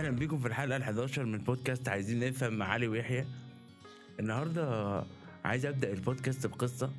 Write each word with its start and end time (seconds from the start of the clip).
أهلا 0.00 0.10
بيكم 0.10 0.38
في 0.38 0.48
الحلقة 0.48 0.76
ال 0.76 0.82
11 0.82 1.24
من 1.24 1.38
بودكاست 1.38 1.88
عايزين 1.88 2.28
نفهم 2.28 2.52
مع 2.54 2.66
علي 2.66 2.88
ويحيى. 2.88 3.26
النهارده 4.20 5.04
عايز 5.44 5.66
أبدأ 5.66 5.92
البودكاست 5.92 6.46
بقصة. 6.46 6.90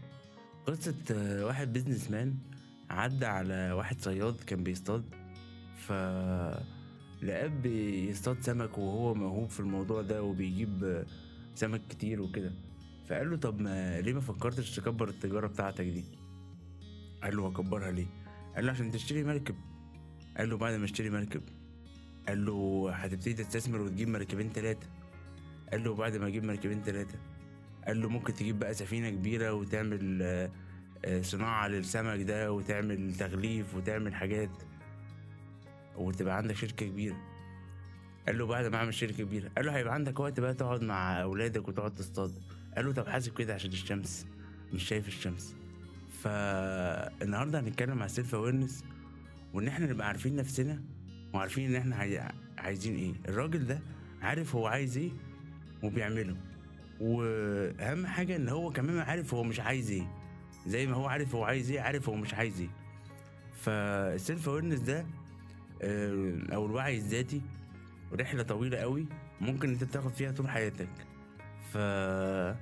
قصة 0.65 0.95
آه، 1.11 1.45
واحد 1.45 1.73
businessman 1.73 2.35
عدى 2.89 3.25
على 3.25 3.71
واحد 3.71 4.01
صياد 4.01 4.35
كان 4.47 4.63
بيصطاد. 4.63 5.03
ف 5.77 5.91
لقاه 7.23 7.47
بيصطاد 7.47 8.41
سمك 8.41 8.77
وهو 8.77 9.13
موهوب 9.13 9.49
في 9.49 9.59
الموضوع 9.59 10.01
ده 10.01 10.23
وبيجيب 10.23 10.83
آه، 10.83 11.05
سمك 11.55 11.81
كتير 11.89 12.21
وكده. 12.21 12.51
فقال 13.09 13.29
له 13.31 13.37
طب 13.37 13.61
ما 13.61 14.01
ليه 14.01 14.13
ما 14.13 14.21
فكرتش 14.21 14.75
تكبر 14.75 15.09
التجارة 15.09 15.47
بتاعتك 15.47 15.85
دي؟ 15.85 16.03
قال 17.23 17.37
له 17.37 17.47
هكبرها 17.47 17.91
ليه؟ 17.91 18.07
قال 18.55 18.65
له 18.65 18.71
عشان 18.71 18.91
تشتري 18.91 19.23
مركب. 19.23 19.55
قال 20.37 20.49
له 20.49 20.57
بعد 20.57 20.73
ما 20.73 20.85
اشتري 20.85 21.09
مركب 21.09 21.41
قال 22.27 22.45
له 22.45 22.89
هتبتدي 22.93 23.33
تستثمر 23.33 23.81
وتجيب 23.81 24.07
مركبين 24.09 24.53
تلاتة. 24.53 24.87
قال 25.71 25.83
له 25.83 25.95
بعد 25.95 26.17
ما 26.17 26.27
أجيب 26.27 26.43
مركبين 26.43 26.83
تلاتة. 26.83 27.19
قال 27.87 28.01
له 28.01 28.09
ممكن 28.09 28.33
تجيب 28.33 28.59
بقى 28.59 28.73
سفينة 28.73 29.09
كبيرة 29.09 29.53
وتعمل 29.53 30.19
آه، 30.21 30.51
آه، 31.05 31.21
صناعة 31.21 31.67
للسمك 31.67 32.21
ده 32.21 32.53
وتعمل 32.53 33.15
تغليف 33.15 33.75
وتعمل 33.75 34.15
حاجات 34.15 34.49
وتبقى 35.95 36.37
عندك 36.37 36.55
شركة 36.55 36.85
كبيرة. 36.85 37.17
قال 38.27 38.37
له 38.37 38.45
بعد 38.45 38.65
ما 38.65 38.75
أعمل 38.77 38.93
شركة 38.93 39.23
كبيرة. 39.23 39.49
قال 39.57 39.65
له 39.65 39.75
هيبقى 39.77 39.93
عندك 39.93 40.19
وقت 40.19 40.39
بقى 40.39 40.53
تقعد 40.53 40.83
مع 40.83 41.21
أولادك 41.21 41.67
وتقعد 41.67 41.93
تصطاد. 41.93 42.31
قال 42.75 42.85
له 42.85 42.93
طب 42.93 43.07
حاسب 43.07 43.33
كده 43.37 43.53
عشان 43.53 43.71
الشمس 43.71 44.25
مش 44.73 44.83
شايف 44.83 45.07
الشمس. 45.07 45.55
فالنهاردة 46.23 47.59
هنتكلم 47.59 47.97
على 47.97 48.05
ال 48.05 48.11
self 48.11 48.35
awareness 48.35 48.83
وإن 49.53 49.67
إحنا 49.67 49.85
نبقى 49.85 50.07
عارفين 50.07 50.35
نفسنا 50.35 50.81
وعارفين 51.33 51.69
إن 51.69 51.75
إحنا 51.81 51.95
عاي- 51.95 52.31
عايزين 52.57 52.95
إيه. 52.95 53.13
الراجل 53.29 53.67
ده 53.67 53.79
عارف 54.21 54.55
هو 54.55 54.67
عايز 54.67 54.97
إيه 54.97 55.11
وبيعمله. 55.83 56.35
وأهم 57.01 58.05
حاجة 58.07 58.35
إن 58.35 58.49
هو 58.49 58.71
كمان 58.71 58.99
عارف 58.99 59.33
هو 59.33 59.43
مش 59.43 59.59
عايز 59.59 59.91
إيه. 59.91 60.07
زي 60.67 60.87
ما 60.87 60.93
هو 60.95 61.05
عارف 61.07 61.35
هو 61.35 61.43
عايز 61.43 61.71
إيه 61.71 61.81
عارف 61.81 62.09
هو 62.09 62.15
مش 62.15 62.33
عايز 62.33 62.59
إيه. 62.61 62.69
فال 63.55 63.87
self 63.87 64.49
awareness 64.49 64.79
ده 64.79 65.05
آه، 65.81 66.37
أو 66.53 66.65
الوعي 66.65 66.97
الذاتي 66.97 67.41
رحلة 68.13 68.43
طويلة 68.43 68.77
قوي 68.77 69.05
ممكن 69.41 69.69
أنت 69.69 69.83
تاخد 69.83 70.13
فيها 70.13 70.31
طول 70.31 70.49
حياتك. 70.49 70.87
ف 71.73 71.77
آه، 71.77 72.55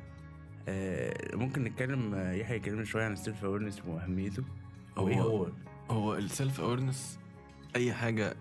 ممكن 1.35 1.63
نتكلم 1.63 2.13
آه، 2.15 2.31
يحيى 2.33 2.57
يكلمنا 2.57 2.85
شوية 2.85 3.05
عن 3.05 3.13
ال 3.13 3.20
self 3.20 3.45
awareness 3.45 3.81
وأهميته. 3.87 4.43
هو- 4.97 5.07
هو؟ 5.13 5.47
هو 5.89 6.15
ال 6.15 6.24
self 6.24 6.59
awareness 6.61 7.19
أي 7.75 7.93
حاجة 7.93 8.35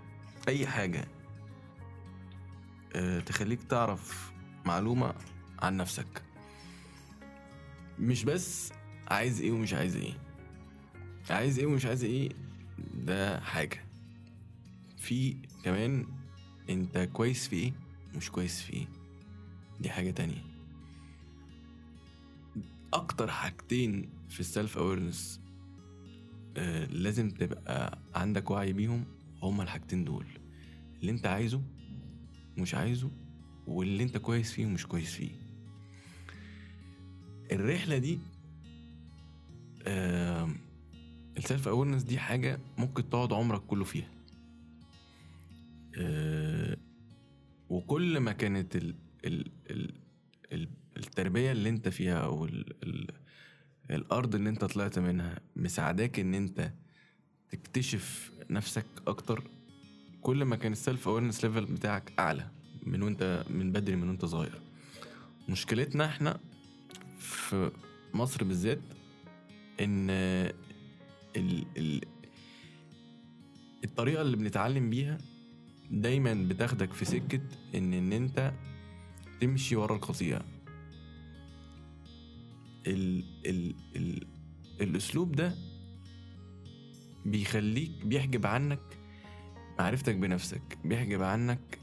أي 0.49 0.67
حاجة 0.67 1.05
أه 2.97 3.21
تخليك 3.21 3.63
تعرف 3.63 4.33
معلومة 4.67 5.15
عن 5.59 5.77
نفسك. 5.77 6.23
مش 7.99 8.25
بس 8.25 8.73
عايز 9.09 9.41
إيه 9.41 9.53
ومش 9.53 9.75
عايز 9.75 9.97
إيه. 9.97 10.15
عايز 11.31 11.59
إيه 11.59 11.67
ومش 11.67 11.87
عايز 11.87 12.05
إيه 12.05 12.29
ده 12.95 13.41
حاجة. 13.41 13.85
في 14.99 15.37
كمان 15.65 16.07
أنت 16.71 16.99
كويس 16.99 17.49
في 17.49 17.57
إيه 17.57 17.73
مش 18.15 18.31
كويس 18.31 18.63
في 18.63 18.73
إيه. 18.73 18.87
دي 19.81 19.91
حاجة 19.91 20.11
تانية. 20.11 20.43
أكتر 22.95 23.31
حاجتين 23.31 24.11
في 24.29 24.41
ال 24.41 24.48
self 24.48 24.79
awareness 24.79 25.41
آه، 26.57 26.85
لازم 26.85 27.31
تبقى 27.31 27.99
عندك 28.15 28.51
وعي 28.51 28.73
بيهم 28.73 29.05
هما 29.43 29.63
الحاجتين 29.63 30.05
دول. 30.05 30.27
اللي 31.01 31.13
انت 31.13 31.27
عايزه 31.27 31.63
مش 32.57 32.75
عايزه 32.75 33.11
واللي 33.67 34.03
انت 34.03 34.17
كويس 34.17 34.53
فيه 34.53 34.67
ومش 34.67 34.87
كويس 34.87 35.13
فيه. 35.15 35.31
الرحلة 37.53 37.99
دي 37.99 38.19
ال 41.37 41.43
self 41.43 41.69
awareness 41.69 42.03
دي 42.03 42.19
حاجة 42.19 42.59
ممكن 42.79 43.11
تقعد 43.11 43.33
عمرك 43.33 43.61
كله 43.67 43.85
فيها. 43.85 44.09
آه، 45.99 46.77
وكل 47.69 48.19
ما 48.21 48.33
كانت 48.33 48.77
ال 48.77 48.95
ال 49.25 49.51
ال 49.71 49.93
ال 50.53 50.69
التربية 50.97 51.53
اللي 51.53 51.69
انت 51.69 51.89
فيها 51.89 52.19
أو 52.19 52.45
ال 52.45 52.75
ال 52.83 53.07
الأرض 53.91 54.35
اللي 54.35 54.49
انت 54.51 54.65
طلعت 54.65 54.99
منها 54.99 55.41
مساعداك 55.57 56.19
إن 56.19 56.35
انت 56.35 56.73
تكتشف 57.51 58.33
نفسك 58.51 58.87
أكتر 59.07 59.45
كل 60.23 60.45
ما 60.45 60.57
كان 60.57 60.73
ال 60.73 60.80
self 60.80 61.09
awareness 61.09 61.45
level 61.45 61.65
بتاعك 61.65 62.13
أعلى 62.19 62.51
من 62.83 63.03
وانت 63.03 63.45
من 63.51 63.73
بدري 63.73 63.97
من 63.97 64.09
وأنت 64.09 64.25
صغير. 64.25 64.61
مشكلتنا 65.49 66.05
إحنا 66.07 66.41
في 67.19 67.71
مصر 68.15 68.45
بالذات 68.45 68.81
إن 69.81 70.11
ال 70.11 71.67
ال 71.77 72.01
الطريقة 73.85 74.23
اللي 74.23 74.37
بنتعلم 74.37 74.91
بيها 74.91 75.19
دايما 75.91 76.35
بتاخدك 76.49 76.93
في 76.93 77.05
سكة 77.05 77.41
ان 77.75 77.93
إن 77.93 78.13
أنت 78.13 78.53
تمشي 79.41 79.77
ورا 79.77 79.95
القطيع 79.97 80.41
ال 82.87 83.25
ال 83.47 83.75
ال 83.97 84.27
الأسلوب 84.81 85.33
ده 85.33 85.55
بيخليك 87.27 88.07
بيحجب 88.07 88.47
عنك 88.47 88.98
معرفتك 89.79 90.15
بنفسك 90.15 90.79
بيحجب 90.85 91.23
عنك 91.23 91.79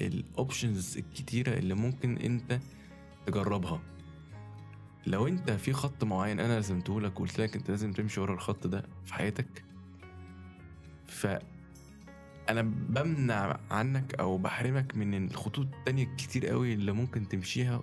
الاوبشنز 0.00 0.98
الكتيرة 0.98 1.58
اللي 1.58 1.74
ممكن 1.74 2.16
انت 2.16 2.60
تجربها. 3.26 3.82
لو 5.06 5.26
انت 5.26 5.50
في 5.50 5.72
خط 5.72 6.04
معين 6.04 6.40
أنا 6.40 6.58
رسمته 6.58 7.00
لك 7.00 7.20
وقلت 7.20 7.40
لك 7.40 7.56
انت 7.56 7.70
لازم 7.70 7.92
تمشي 7.92 8.20
ورا 8.20 8.34
الخط 8.34 8.66
ده 8.66 8.84
في 9.04 9.14
حياتك 9.14 9.64
ف 11.06 11.26
أنا 12.48 12.62
بمنع 12.62 13.60
عنك 13.70 14.14
أو 14.14 14.38
بحرمك 14.38 14.96
من 14.96 15.26
الخطوط 15.26 15.66
التانية 15.66 16.04
الكتير 16.04 16.46
قوي 16.46 16.72
اللي 16.74 16.92
ممكن 16.92 17.28
تمشيها 17.28 17.82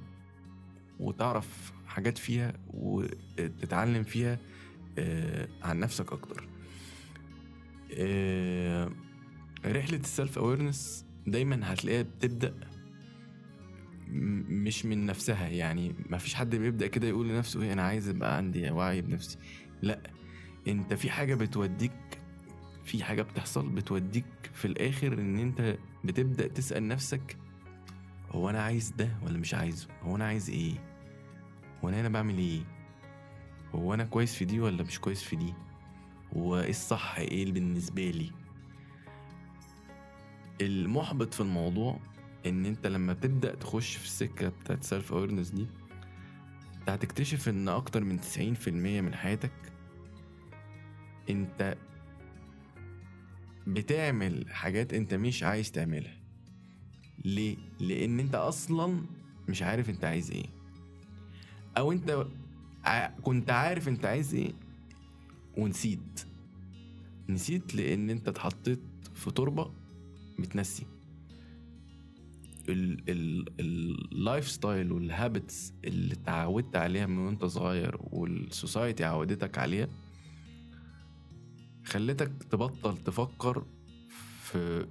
وتعرف 1.00 1.74
حاجات 1.88 2.18
فيها 2.18 2.54
وتتعلم 2.74 4.04
فيها 4.04 4.38
آه، 4.98 5.48
عن 5.64 5.80
نفسك 5.80 6.12
أكتر. 6.14 6.48
آه، 7.94 8.92
رحلة 9.66 9.98
السيلف 9.98 10.38
اويرنس 10.38 11.06
دايما 11.28 11.74
هتلاقيها 11.74 12.02
بتبدأ 12.02 12.54
مش 14.48 14.86
من 14.86 15.06
نفسها. 15.06 15.48
يعني 15.48 15.96
ما 16.10 16.18
فيش 16.18 16.34
حد 16.36 16.56
بيبدأ 16.56 16.88
كده 16.88 17.08
يقول 17.08 17.30
لنفسه 17.30 17.62
إيه 17.62 17.74
أنا 17.74 17.82
عايز 17.82 18.10
ابقى 18.10 18.38
عندي 18.38 18.72
وعي 18.72 19.02
بنفسي. 19.02 19.38
لأ 19.82 20.00
أنت 20.68 20.94
في 20.94 21.10
حاجة 21.10 21.36
بتوديك 21.36 21.92
في 22.86 23.04
حاجة 23.04 23.22
بتحصل 23.22 23.70
بتوديك 23.70 24.26
في 24.54 24.66
الآخر 24.66 25.14
إن 25.14 25.40
أنت 25.40 25.78
بتبدأ 26.04 26.48
تسأل 26.48 26.88
نفسك 26.88 27.38
هو 28.32 28.50
أنا 28.50 28.62
عايز 28.62 28.90
ده 28.98 29.10
ولا 29.26 29.38
مش 29.38 29.54
عايزه؟ 29.54 29.88
هو 30.04 30.16
أنا 30.16 30.26
عايز 30.26 30.50
إيه؟ 30.50 30.74
هو 31.84 31.90
أنا 31.90 32.10
بعمل 32.10 32.38
إيه؟ 32.38 32.62
هو 33.76 33.94
أنا 33.94 34.04
كويس 34.06 34.36
في 34.36 34.46
دي 34.46 34.60
ولا 34.60 34.84
مش 34.84 35.00
كويس 35.00 35.24
في 35.24 35.36
دي؟ 35.36 35.54
هو 36.38 36.60
إيه 36.60 36.70
الصح؟ 36.70 37.16
إيه 37.18 37.52
بالنسبة 37.52 38.10
لي؟ 38.12 38.32
المحبط 40.62 41.34
في 41.34 41.42
الموضوع 41.42 42.00
إن 42.46 42.66
أنت 42.66 42.88
لما 42.88 43.14
تبدأ 43.14 43.56
تخش 43.56 43.96
في 43.96 44.06
السكة 44.06 44.50
بتاعت 44.50 44.84
self 44.84 45.14
awareness 45.14 45.50
دي 45.50 45.68
انت 46.80 46.90
هتكتشف 46.90 47.50
إن 47.50 47.70
أكتر 47.70 48.04
من 48.04 48.20
90% 48.20 48.68
من 48.70 49.16
حياتك 49.16 49.52
أنت 51.30 51.78
بتعمل 53.68 54.46
حاجات 54.50 54.94
أنت 54.94 55.14
مش 55.14 55.44
عايز 55.44 55.72
تعملها. 55.72 56.20
ليه؟ 57.26 57.58
لأن 57.80 58.20
أنت 58.20 58.36
أصلا 58.36 59.02
مش 59.50 59.62
عارف 59.64 59.90
أنت 59.90 60.06
عايز 60.06 60.32
إيه. 60.32 60.46
أو 61.78 61.92
أنت 61.92 62.26
كنت 63.22 63.50
عارف 63.52 63.88
أنت 63.88 64.06
عايز 64.06 64.34
إيه 64.36 64.54
ونسيت. 65.58 66.26
نسيت 67.30 67.76
لأن 67.76 68.10
أنت 68.10 68.28
اتحطيت 68.28 68.80
في 69.14 69.32
تربة 69.32 69.72
ال- 73.10 73.46
ال 73.60 74.48
lifestyle 74.50 74.92
وال 74.92 75.12
habits 75.12 75.74
اللي 75.86 76.14
اتعودت 76.14 76.76
عليها 76.76 77.06
من 77.06 77.18
وانت 77.18 77.46
صغير 77.46 77.98
وال 78.02 78.24
society 78.24 79.04
عودتك 79.04 79.58
عليها 79.58 79.88
خلتك 81.86 82.32
تبطل 82.44 82.98
تفكر 82.98 83.66
في 84.42 84.88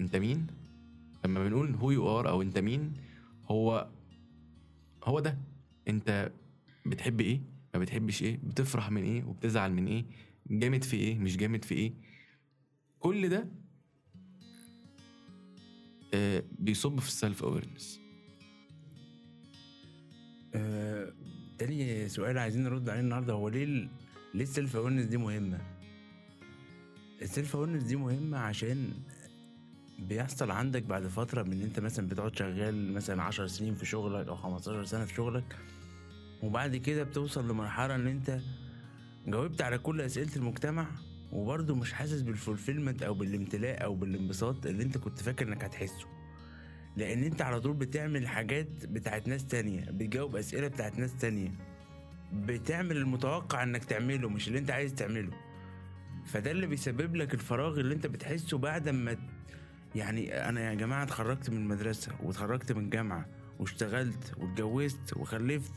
انت 0.00 0.16
مين؟ 0.16 0.46
لما 1.24 1.48
بنقول 1.48 1.74
who 1.74 1.90
you 1.90 2.18
are 2.20 2.28
أو 2.28 2.42
انت 2.42 2.58
مين 2.58 2.92
هو 3.44 3.88
هو 5.04 5.20
ده. 5.20 5.38
انت 5.88 6.32
بتحب 6.86 7.20
إيه؟ 7.20 7.40
ما 7.74 7.80
بتحبش 7.80 8.22
إيه؟ 8.22 8.40
بتفرح 8.44 8.90
من 8.90 9.02
إيه؟ 9.02 9.24
وبتزعل 9.24 9.72
من 9.72 9.86
إيه؟ 9.86 10.04
جامد 10.50 10.84
في 10.84 10.96
إيه؟ 10.96 11.18
مش 11.18 11.36
جامد 11.36 11.64
في 11.64 11.74
إيه؟ 11.74 11.92
كل 12.98 13.28
ده 13.28 13.48
بيصب 16.58 17.00
في 17.00 17.08
السيلف 17.08 17.42
اويرنس 17.44 18.00
آه، 20.54 21.12
تاني 21.58 22.08
سؤال 22.08 22.38
عايزين 22.38 22.64
نرد 22.64 22.88
عليه 22.88 23.00
النهارده. 23.00 23.32
هو 23.32 23.48
ليه 23.48 23.88
ليه 24.34 24.42
ال 24.42 24.49
self 24.49 24.76
awareness 24.76 25.04
دي 25.06 25.16
مهمة؟ 25.16 25.58
ال 27.22 27.29
self 27.29 27.56
awareness 27.56 27.82
دي 27.82 27.96
مهمة 27.96 28.38
عشان 28.38 28.92
بيحصل 29.98 30.50
عندك 30.50 30.82
بعد 30.82 31.06
فترة 31.06 31.42
من 31.42 31.52
إن 31.52 31.62
أنت 31.62 31.80
مثلا 31.80 32.08
بتقعد 32.08 32.36
شغال 32.38 32.92
مثلا 32.92 33.22
10 33.22 33.46
سنين 33.46 33.74
في 33.74 33.86
شغلك 33.86 34.28
أو 34.28 34.36
15 34.36 34.84
سنة 34.84 35.04
في 35.04 35.14
شغلك 35.14 35.56
وبعد 36.42 36.76
كده 36.76 37.02
بتوصل 37.02 37.48
لمرحلة 37.48 37.94
إن 37.94 38.06
أنت 38.06 38.40
جاوبت 39.26 39.62
على 39.62 39.78
كل 39.78 40.00
أسئلة 40.00 40.36
المجتمع 40.36 40.86
وبرضه 41.32 41.74
مش 41.74 41.92
حاسس 41.92 42.20
بالفولفيلمنت 42.20 43.02
أو 43.02 43.14
بالامتلاء 43.14 43.84
أو 43.84 43.94
بالانبساط 43.94 44.66
اللي 44.66 44.82
أنت 44.82 44.98
كنت 44.98 45.18
فاكر 45.18 45.48
إنك 45.48 45.64
هتحسه. 45.64 46.06
لأن 46.96 47.24
أنت 47.24 47.42
على 47.42 47.60
طول 47.60 47.72
بتعمل 47.72 48.28
حاجات 48.28 48.86
بتاعت 48.86 49.28
ناس 49.28 49.46
تانية 49.46 49.84
بتجاوب 49.90 50.36
أسئلة 50.36 50.68
بتاعت 50.68 50.98
ناس 50.98 51.16
تانية. 51.16 51.50
بتعمل 52.32 52.96
المتوقع 52.96 53.62
إنك 53.62 53.84
تعمله 53.84 54.28
مش 54.28 54.48
اللي 54.48 54.58
أنت 54.58 54.70
عايز 54.70 54.94
تعمله. 54.94 55.30
فده 56.26 56.50
اللي 56.50 56.66
بيسبب 56.66 57.16
لك 57.16 57.34
الفراغ 57.34 57.80
اللي 57.80 57.94
أنت 57.94 58.06
بتحسه 58.06 58.58
بعد 58.58 58.88
ما 58.88 59.16
يعني 59.94 60.48
أنا 60.48 60.60
يا 60.70 60.74
جماعة 60.74 61.02
اتخرجت 61.02 61.50
من 61.50 61.56
المدرسة 61.56 62.12
واتخرجت 62.22 62.72
من 62.72 62.84
الجامعة 62.84 63.26
واشتغلت 63.58 64.32
واتجوزت 64.38 65.16
وخلفت 65.16 65.72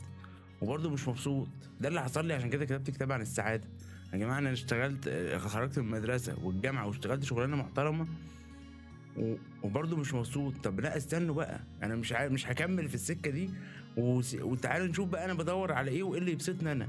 وبرضه 0.60 0.90
مش 0.90 1.08
مبسوط. 1.08 1.48
ده 1.80 1.88
اللي 1.88 2.02
حصل 2.02 2.26
لي 2.26 2.34
عشان 2.34 2.50
كده 2.50 2.64
كتبت 2.64 2.90
كتاب 2.90 3.12
عن 3.12 3.20
السعادة. 3.20 3.68
يا 4.14 4.18
جماعة 4.18 4.38
أنا 4.38 4.52
اشتغلت 4.52 5.08
خرجت 5.36 5.78
من 5.78 5.84
المدرسة 5.86 6.36
والجامعة 6.44 6.86
واشتغلت 6.86 7.24
شغلانة 7.24 7.56
محترمة 7.56 8.06
وبرضه 9.62 9.96
مش 9.96 10.14
مبسوط. 10.14 10.56
طب 10.56 10.80
لا 10.80 10.96
استنوا 10.96 11.34
بقى. 11.34 11.60
أنا 11.82 11.94
مش 11.96 12.12
عارف 12.12 12.32
مش 12.32 12.46
هكمل 12.46 12.88
في 12.88 12.94
السكة 12.94 13.30
دي 13.30 13.50
وتعالوا 14.40 14.86
نشوف 14.86 15.08
بقى 15.08 15.24
أنا 15.24 15.34
بدور 15.34 15.72
على 15.72 15.90
إيه 15.90 16.02
وإيه 16.02 16.20
اللي 16.20 16.32
يبسطني 16.32 16.72
أنا. 16.72 16.88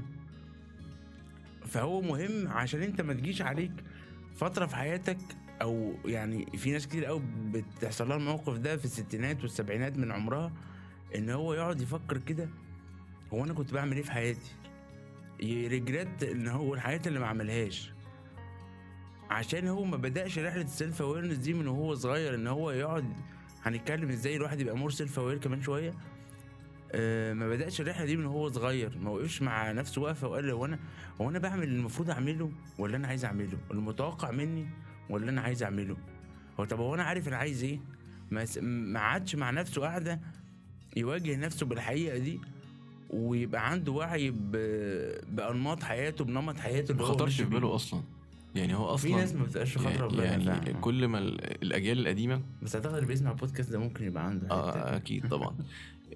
فهو 1.66 2.00
مهم 2.00 2.48
عشان 2.48 2.82
أنت 2.82 3.00
ما 3.00 3.12
تجيش 3.12 3.42
عليك 3.42 3.72
فترة 4.36 4.66
في 4.66 4.76
حياتك 4.76 5.18
أو 5.62 5.94
يعني 6.04 6.46
في 6.56 6.72
ناس 6.72 6.86
كتير 6.86 7.04
قوي 7.04 7.22
بتحصل 7.52 8.08
لها 8.08 8.16
الموقف 8.16 8.58
ده 8.58 8.76
في 8.76 8.84
الستينات 8.84 9.42
والسبعينات 9.42 9.98
من 9.98 10.12
عمرها 10.12 10.52
إن 11.14 11.30
هو 11.30 11.54
يقعد 11.54 11.80
يفكر 11.80 12.18
كده 12.18 12.48
هو 13.34 13.44
أنا 13.44 13.52
كنت 13.54 13.74
بعمل 13.74 13.96
إيه 13.96 14.02
في 14.02 14.12
حياتي؟ 14.12 14.50
ي 15.40 15.52
regret 15.52 16.22
إن 16.22 16.48
هو 16.48 16.74
الحاجات 16.74 17.06
اللي 17.06 17.18
ما 17.18 17.26
عملهاش. 17.26 17.92
عشان 19.30 19.68
هو 19.68 19.84
ما 19.84 19.96
بدأش 19.96 20.38
رحلة 20.38 20.62
ال 20.62 20.70
self 20.70 21.02
awareness 21.02 21.36
دي 21.36 21.52
من 21.54 21.66
وهو 21.68 21.94
صغير 21.94 22.34
إن 22.34 22.46
هو 22.46 22.70
يقعد 22.70 23.12
هنتكلم 23.62 24.08
إزاي 24.08 24.36
الواحد 24.36 24.60
يبقى 24.60 24.76
more 24.76 24.90
self 24.90 25.18
aware 25.18 25.38
كمان 25.38 25.62
شوية. 25.62 25.94
آه 26.92 27.32
ما 27.32 27.48
بدأش 27.48 27.80
الرحلة 27.80 28.06
دي 28.06 28.16
من 28.16 28.26
وهو 28.26 28.48
صغير. 28.48 28.98
ما 28.98 29.10
وقفش 29.10 29.42
مع 29.42 29.72
نفسه 29.72 30.02
وقفة 30.02 30.28
وقال 30.28 30.50
هو 30.50 30.64
أنا 30.64 30.78
هو 31.20 31.30
أنا 31.30 31.38
بعمل 31.38 31.62
اللي 31.62 31.76
المفروض 31.78 32.10
أعمله 32.10 32.52
ولا 32.78 32.96
أنا 32.96 33.08
عايز 33.08 33.24
أعمله؟ 33.24 33.58
المتوقع 33.70 34.30
مني 34.30 34.66
ولا 35.10 35.30
أنا 35.30 35.40
عايز 35.40 35.62
أعمله؟ 35.62 35.96
هو 36.60 36.64
طب 36.64 36.80
هو 36.80 36.94
أنا 36.94 37.02
عارف 37.02 37.28
أنا 37.28 37.36
عايز 37.36 37.64
إيه؟ 37.64 37.80
ما 38.60 39.00
قعدش 39.00 39.36
مع 39.36 39.50
نفسه 39.50 39.82
قاعدة 39.82 40.20
يواجه 40.96 41.36
نفسه 41.36 41.66
بالحقيقة 41.66 42.18
دي. 42.18 42.40
ويبقى 43.16 43.70
عنده 43.70 43.92
وعي 43.92 44.30
ب... 44.30 44.50
بأنماط 45.36 45.82
حياته 45.82 46.24
بنمط 46.24 46.56
حياته 46.58 46.94
ما 46.94 47.00
اللي 47.00 47.10
هو 47.10 47.14
خطرش 47.14 47.40
في. 47.40 47.44
باله 47.50 47.74
أصلا 47.74 48.00
يعني 48.54 48.74
هو 48.74 48.84
أصلا 48.86 49.10
في 49.10 49.16
ناس 49.16 49.34
ما 49.34 49.44
بتبقاش 49.44 49.78
خاطره 49.78 50.08
في 50.08 50.16
بالها 50.16 50.24
يعني 50.30 50.44
فعلا. 50.44 50.72
كل 50.72 51.08
ما 51.08 51.18
ال- 51.18 51.62
الأجيال 51.62 51.98
القديمة 51.98 52.42
بس 52.62 52.74
أعتقد 52.76 52.94
اللي 52.94 53.06
بيسمع 53.06 53.30
البودكاست 53.30 53.70
ده 53.72 53.78
ممكن 53.78 54.04
يبقى 54.04 54.26
عنده 54.26 54.50
آه. 54.50 54.96
أكيد 54.96 55.28
طبعا 55.28 55.56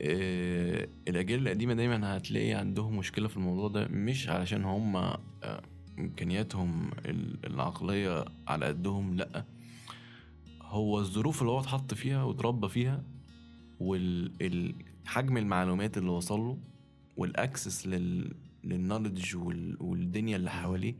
آه، 0.03 0.89
الأجيال 1.09 1.43
القديمة 1.43 1.75
دايما 1.75 2.17
هتلاقي 2.17 2.53
عندهم 2.53 2.97
مشكلة 2.99 3.29
في 3.29 3.37
الموضوع 3.37 3.69
ده 3.69 3.89
مش 3.89 4.29
علشان 4.29 4.65
هم 4.65 4.97
آه، 4.97 5.21
إمكانياتهم 5.99 6.91
ال- 7.07 7.47
العقلية 7.47 8.25
على 8.49 8.67
قدهم 8.67 9.15
لأ 9.17 9.45
هو 10.63 10.99
الظروف 10.99 11.41
اللي 11.41 11.53
هو 11.53 11.61
اتحط 11.61 11.95
فيها 11.95 12.23
واتربى 12.23 12.69
فيها 12.69 13.03
والحجم 13.81 15.37
المعلومات 15.37 15.99
اللي 15.99 16.11
وصل 16.11 16.41
له 16.41 16.59
والاكسس 17.21 17.87
لل 17.87 18.35
للنولج 18.65 19.37
وال... 19.37 19.77
والدنيا 19.83 20.37
اللي 20.37 20.51
حواليه 20.51 20.95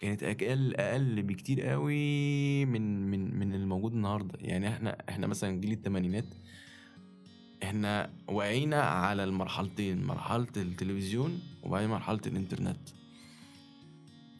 كانت 0.00 0.22
أقل 0.22 0.74
أقل 0.74 1.22
بكتير 1.22 1.60
قوي 1.62 2.64
من 2.64 3.10
من 3.10 3.38
من 3.38 3.54
الموجود 3.54 3.92
النهارده. 3.92 4.38
يعني 4.40 4.68
إحنا 4.68 4.96
إحنا 5.08 5.26
مثلا 5.26 5.60
جيل 5.60 5.72
الثمانينات 5.72 6.34
إحنا 7.62 8.10
وعينا 8.28 8.82
على 8.82 9.24
المرحلتين 9.24 10.04
مرحلة 10.04 10.46
التلفزيون 10.56 11.40
وبعدين 11.62 11.90
مرحلة 11.90 12.20
الإنترنت. 12.26 12.88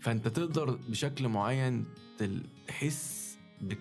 فأنت 0.01 0.29
تقدر 0.29 0.79
بشكل 0.89 1.29
معين 1.29 1.85
تحس 2.69 3.39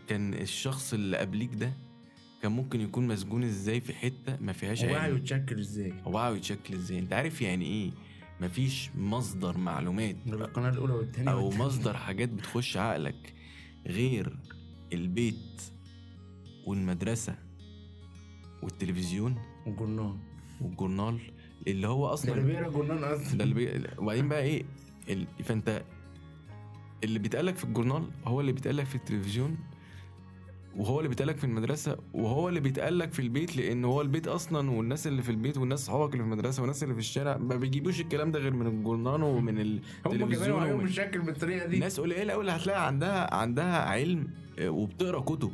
كان 0.08 0.34
الشخص 0.34 0.94
اللي 0.94 1.18
قبليك 1.18 1.54
ده 1.54 1.74
كان 2.48 2.56
ممكن 2.56 2.82
يكون 2.82 3.08
مسجون 3.08 3.44
إزاي 3.44 3.82
في 3.82 3.94
حتة 3.94 4.38
ما 4.42 4.54
فيهاش 4.54 4.84
وعيه 4.84 4.98
علم. 4.98 5.18
يتشكل 5.18 5.60
إزاي؟ 5.60 5.94
وعيه 6.06 6.36
يتشكل 6.36 6.74
إزاي؟ 6.74 7.00
أنت 7.00 7.14
عارف 7.14 7.42
يعني 7.42 7.66
إيه؟ 7.66 7.92
مفيش 8.42 8.90
مصدر 8.98 9.58
معلومات. 9.58 10.16
القناة 10.28 10.70
الأولى 10.70 10.94
والثانيه 10.94 11.32
أو 11.32 11.50
مصدر 11.50 11.98
حاجات 11.98 12.30
بتخش 12.30 12.78
عقلك 12.78 13.34
غير 13.88 14.38
البيت 14.94 15.62
والمدرسة 16.66 17.36
والتلفزيون 18.64 19.36
والجرنان 19.66 20.20
والجورنال 20.62 21.20
اللي 21.68 21.88
هو 21.88 22.08
ده 22.08 22.14
أصلا 22.14 22.32
اللي 22.34 22.44
بيقرأ 22.46 22.68
الجرنان 22.68 23.04
أصلا. 23.04 23.38
ده 23.38 23.44
اللي 23.44 23.56
بي... 23.56 23.88
وبعدين 23.98 24.30
بقى 24.30 24.42
إيه؟ 24.44 24.64
ال... 25.10 25.28
فأنت 25.44 25.84
اللي 27.04 27.20
بيتقالك 27.20 27.56
في 27.56 27.64
الجورنال 27.64 28.10
هو 28.26 28.42
اللي 28.42 28.52
بيتقالك 28.52 28.86
في 28.86 28.96
التلفزيون 28.96 29.58
وهو 30.78 31.00
اللي 31.00 31.10
بيتقالك 31.10 31.38
في 31.38 31.44
المدرسة 31.44 31.98
وهو 32.14 32.50
اللي 32.50 32.60
بيتقالك 32.60 33.14
في 33.14 33.20
البيت 33.22 33.58
لأن 33.58 33.86
هو 33.86 34.02
البيت 34.02 34.28
أصلا 34.28 34.72
والناس 34.72 35.08
اللي 35.08 35.22
في 35.22 35.30
البيت 35.32 35.58
والناس 35.58 35.80
صحابك 35.86 36.14
اللي 36.14 36.24
في 36.24 36.30
المدرسة 36.32 36.62
والناس 36.62 36.84
اللي 36.84 36.94
في 36.94 37.00
الشارع 37.00 37.38
ما 37.38 37.56
بيجيبوش 37.56 38.02
الكلام 38.02 38.32
ده 38.32 38.40
غير 38.40 38.54
من 38.54 38.68
الجورنال 38.68 39.24
ومن 39.24 39.58
هم 39.60 39.80
كمان 40.04 40.22
التلفزيون 40.22 40.64
ومن 40.72 40.84
متشكل 40.84 41.22
بالطريقة 41.22 41.66
دي. 41.68 41.80
ناس 41.80 42.00
قليلة 42.00 42.34
قوي 42.34 42.42
اللي 42.42 42.52
هتلاقي 42.52 42.88
عندها 42.88 43.34
عندها 43.34 43.78
علم 43.90 44.28
آه، 44.60 44.70
وبتقرأ 44.70 45.20
كتب. 45.20 45.52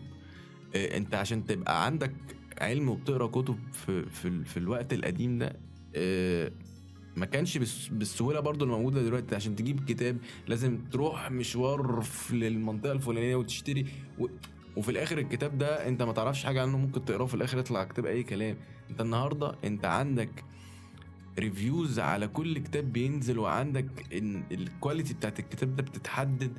آه، 0.76 0.98
أنت 0.98 1.16
عشان 1.16 1.46
تبقى 1.46 1.86
عندك 1.86 2.14
علم 2.62 2.90
وبتقرأ 2.90 3.28
كتب 3.28 3.58
في 3.72 4.06
في, 4.10 4.44
في 4.44 4.58
الوقت 4.58 4.94
القديم 4.94 5.38
ده 5.38 5.56
آه، 5.96 6.52
ما 7.16 7.26
كانش 7.26 7.58
بالس- 7.58 7.90
بالسهولة 7.92 8.40
برضو 8.40 8.66
الموجودة 8.66 9.02
دلوقتي. 9.04 9.36
عشان 9.36 9.56
تجيب 9.56 9.86
كتاب 9.86 10.18
لازم 10.48 10.78
تروح 10.92 11.32
مشوار 11.32 12.02
في 12.02 12.36
للمنطقه 12.36 12.92
الفلانية 12.92 13.36
وتشتري 13.36 13.86
و... 14.20 14.28
وفي 14.78 14.92
الآخر 14.92 15.18
الكتاب 15.18 15.58
ده 15.58 15.88
أنت 15.88 16.02
ما 16.04 16.14
تعرفش 16.14 16.44
حاجة 16.44 16.62
عنه 16.62 16.78
ممكن 16.78 17.06
تقراه 17.06 17.26
في 17.26 17.34
الآخر 17.34 17.58
يطلع 17.58 17.84
كتاب 17.84 18.06
أي 18.06 18.24
كلام. 18.24 18.58
أنت 18.90 19.02
النهارده 19.02 19.56
أنت 19.64 19.86
عندك 19.86 20.44
reviews 21.40 22.00
على 22.00 22.28
كل 22.28 22.58
كتاب 22.60 22.94
بينزل 22.94 23.40
وعندك 23.40 23.86
إن 24.14 24.44
ال 24.52 24.60
quality 24.60 25.14
بتاعت 25.14 25.40
الكتاب 25.40 25.76
ده 25.76 25.84
بتتحدد 25.84 26.52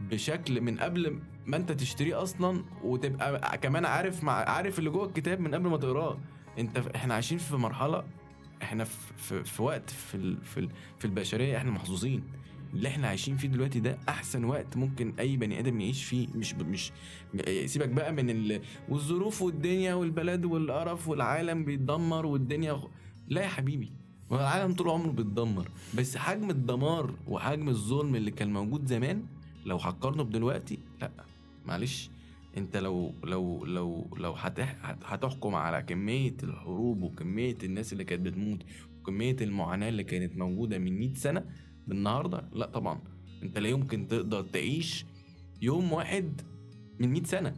بشكل 0.00 0.60
من 0.60 0.78
قبل 0.78 1.18
ما 1.46 1.56
أنت 1.56 1.72
تشتريه 1.72 2.22
أصلا 2.22 2.64
وتبقى 2.84 3.58
كمان 3.58 3.84
عارف 3.84 4.24
مع 4.24 4.32
عارف 4.32 4.78
اللي 4.78 4.90
جوه 4.90 5.04
الكتاب 5.06 5.40
من 5.40 5.54
قبل 5.54 5.68
ما 5.68 5.76
تقراه. 5.76 6.18
أنت 6.58 6.78
إحنا 6.78 7.14
عايشين 7.14 7.38
في 7.38 7.56
مرحلة 7.56 8.04
إحنا 8.62 8.84
في, 8.84 8.96
في, 9.16 9.44
في 9.44 9.62
وقت 9.62 9.90
في 9.90 10.36
في 10.98 11.04
البشرية 11.04 11.56
إحنا 11.56 11.70
محظوظين. 11.70 12.22
اللي 12.74 12.88
إحنا 12.88 13.08
عايشين 13.08 13.36
فيه 13.36 13.48
دلوقتي 13.48 13.80
ده 13.80 13.98
أحسن 14.08 14.44
وقت 14.44 14.76
ممكن 14.76 15.14
أي 15.18 15.36
بني 15.36 15.58
آدم 15.58 15.80
يعيش 15.80 16.04
فيه. 16.04 16.28
مش 16.34 16.54
مش 16.54 16.92
سيبك 17.66 17.88
بقى 17.88 18.12
من 18.12 18.30
ال 18.30 18.60
والظروف 18.88 19.42
والدنيا 19.42 19.94
والبلد 19.94 20.44
والقرف 20.44 21.08
والعالم 21.08 21.64
بيتدمر 21.64 22.26
والدنيا 22.26 22.80
لا 23.28 23.42
يا 23.42 23.48
حبيبي 23.48 23.92
العالم 24.32 24.74
طول 24.74 24.88
عمره 24.88 25.10
بيتدمر. 25.10 25.68
بس 25.94 26.16
حجم 26.16 26.50
الدمار 26.50 27.14
وحجم 27.28 27.68
الظلم 27.68 28.14
اللي 28.14 28.30
كان 28.30 28.52
موجود 28.52 28.86
زمان 28.86 29.22
لو 29.66 29.76
هتقارنه 29.76 30.22
بدلوقتي 30.22 30.78
لا 31.00 31.10
معلش. 31.66 32.10
انت 32.56 32.76
لو 32.76 33.14
لو 33.24 33.64
لو 33.64 34.10
لو 34.16 34.32
هتح- 34.32 34.76
هت- 34.82 35.04
هتحكم 35.04 35.54
على 35.54 35.82
كمية 35.82 36.36
الحروب 36.42 37.02
وكمية 37.02 37.56
الناس 37.64 37.92
اللي 37.92 38.04
كانت 38.04 38.22
بتموت 38.22 38.62
وكمية 39.00 39.36
المعاناة 39.40 39.88
اللي 39.88 40.04
كانت 40.04 40.36
موجودة 40.36 40.78
من 40.78 40.98
100 40.98 41.14
سنة 41.14 41.44
بالنهارده؟ 41.88 42.48
لا 42.52 42.66
طبعا. 42.66 43.00
انت 43.42 43.58
لا 43.58 43.68
يمكن 43.68 44.08
تقدر 44.08 44.42
تعيش 44.42 45.04
يوم 45.62 45.92
واحد 45.92 46.40
من 47.00 47.08
100 47.08 47.22
سنة. 47.22 47.54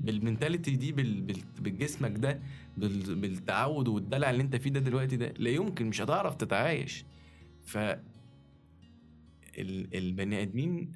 بالمنتاليتي 0.00 0.76
دي 0.76 0.92
بال... 0.92 1.20
بال... 1.20 1.36
بالجسمك 1.60 2.10
ده 2.18 2.40
بال... 2.76 3.14
بالتعود 3.14 3.88
والدلع 3.88 4.30
اللي 4.30 4.42
انت 4.42 4.56
فيه 4.56 4.70
ده 4.70 4.80
دلوقتي 4.80 5.16
ده 5.16 5.34
لا 5.38 5.50
يمكن 5.50 5.86
مش 5.86 6.00
هتعرف 6.02 6.34
تتعايش. 6.34 7.04
ف 7.64 7.76
ال... 9.58 9.94
البني 9.96 10.42
آدمين 10.42 10.92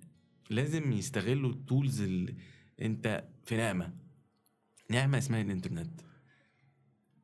لازم 0.50 0.92
يستغلوا 0.92 1.50
التولز 1.50 2.00
اللي 2.02 2.34
انت 2.82 3.24
في 3.44 3.56
نعمة. 3.56 3.92
نعمة 4.90 5.18
اسمها 5.18 5.40
الإنترنت. 5.42 6.00